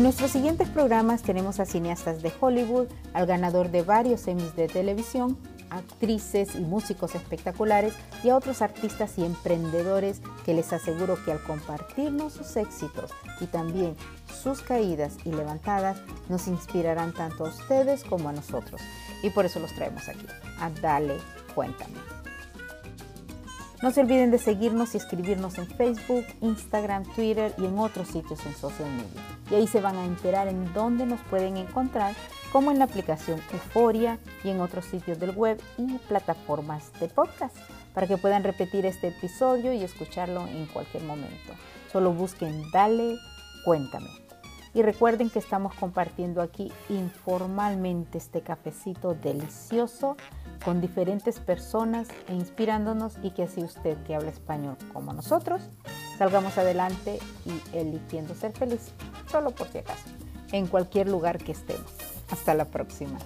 En 0.02 0.06
nuestros 0.06 0.32
siguientes 0.32 0.68
programas 0.68 1.22
tenemos 1.22 1.60
a 1.60 1.64
cineastas 1.64 2.22
de 2.22 2.32
Hollywood, 2.40 2.88
al 3.14 3.24
ganador 3.24 3.70
de 3.70 3.82
varios 3.82 4.26
Emmys 4.26 4.56
de 4.56 4.66
televisión, 4.66 5.38
actrices 5.70 6.56
y 6.56 6.62
músicos 6.62 7.14
espectaculares 7.14 7.94
y 8.24 8.30
a 8.30 8.36
otros 8.36 8.62
artistas 8.62 9.16
y 9.16 9.24
emprendedores 9.24 10.20
que 10.44 10.54
les 10.54 10.72
aseguro 10.72 11.24
que 11.24 11.30
al 11.30 11.40
compartirnos 11.44 12.32
sus 12.32 12.56
éxitos 12.56 13.12
y 13.40 13.46
también 13.46 13.94
sus 14.42 14.60
caídas 14.60 15.18
y 15.24 15.30
levantadas 15.30 15.98
nos 16.28 16.48
inspirarán 16.48 17.14
tanto 17.14 17.46
a 17.46 17.50
ustedes 17.50 18.02
como 18.02 18.28
a 18.28 18.32
nosotros. 18.32 18.80
Y 19.22 19.30
por 19.30 19.46
eso 19.46 19.60
los 19.60 19.72
traemos 19.72 20.08
aquí, 20.08 20.26
a 20.58 20.68
Dale 20.68 21.18
Cuéntame. 21.54 22.11
No 23.82 23.90
se 23.90 24.00
olviden 24.00 24.30
de 24.30 24.38
seguirnos 24.38 24.94
y 24.94 24.98
escribirnos 24.98 25.58
en 25.58 25.66
Facebook, 25.66 26.24
Instagram, 26.40 27.02
Twitter 27.16 27.52
y 27.58 27.64
en 27.64 27.76
otros 27.80 28.06
sitios 28.06 28.38
en 28.46 28.54
social 28.54 28.88
media. 28.88 29.20
Y 29.50 29.56
ahí 29.56 29.66
se 29.66 29.80
van 29.80 29.96
a 29.96 30.04
enterar 30.04 30.46
en 30.46 30.72
dónde 30.72 31.04
nos 31.04 31.20
pueden 31.22 31.56
encontrar, 31.56 32.14
como 32.52 32.70
en 32.70 32.78
la 32.78 32.84
aplicación 32.84 33.40
Euforia 33.52 34.20
y 34.44 34.50
en 34.50 34.60
otros 34.60 34.84
sitios 34.84 35.18
del 35.18 35.32
web 35.32 35.60
y 35.78 35.98
plataformas 35.98 36.92
de 37.00 37.08
podcast, 37.08 37.56
para 37.92 38.06
que 38.06 38.18
puedan 38.18 38.44
repetir 38.44 38.86
este 38.86 39.08
episodio 39.08 39.72
y 39.72 39.82
escucharlo 39.82 40.46
en 40.46 40.66
cualquier 40.66 41.02
momento. 41.02 41.54
Solo 41.90 42.12
busquen 42.12 42.62
Dale, 42.72 43.16
cuéntame. 43.64 44.21
Y 44.74 44.82
recuerden 44.82 45.28
que 45.28 45.38
estamos 45.38 45.74
compartiendo 45.74 46.40
aquí 46.40 46.72
informalmente 46.88 48.18
este 48.18 48.40
cafecito 48.40 49.14
delicioso 49.14 50.16
con 50.64 50.80
diferentes 50.80 51.40
personas 51.40 52.08
e 52.28 52.34
inspirándonos 52.34 53.16
y 53.22 53.32
que 53.32 53.42
así 53.42 53.62
usted 53.62 54.02
que 54.04 54.14
habla 54.14 54.30
español 54.30 54.76
como 54.92 55.12
nosotros 55.12 55.62
salgamos 56.16 56.56
adelante 56.56 57.18
y 57.44 57.76
eligiendo 57.76 58.34
ser 58.34 58.52
feliz, 58.52 58.92
solo 59.30 59.50
por 59.50 59.68
si 59.68 59.78
acaso, 59.78 60.08
en 60.52 60.66
cualquier 60.66 61.08
lugar 61.08 61.38
que 61.38 61.52
estemos. 61.52 61.90
Hasta 62.30 62.54
la 62.54 62.64
próxima. 62.66 63.18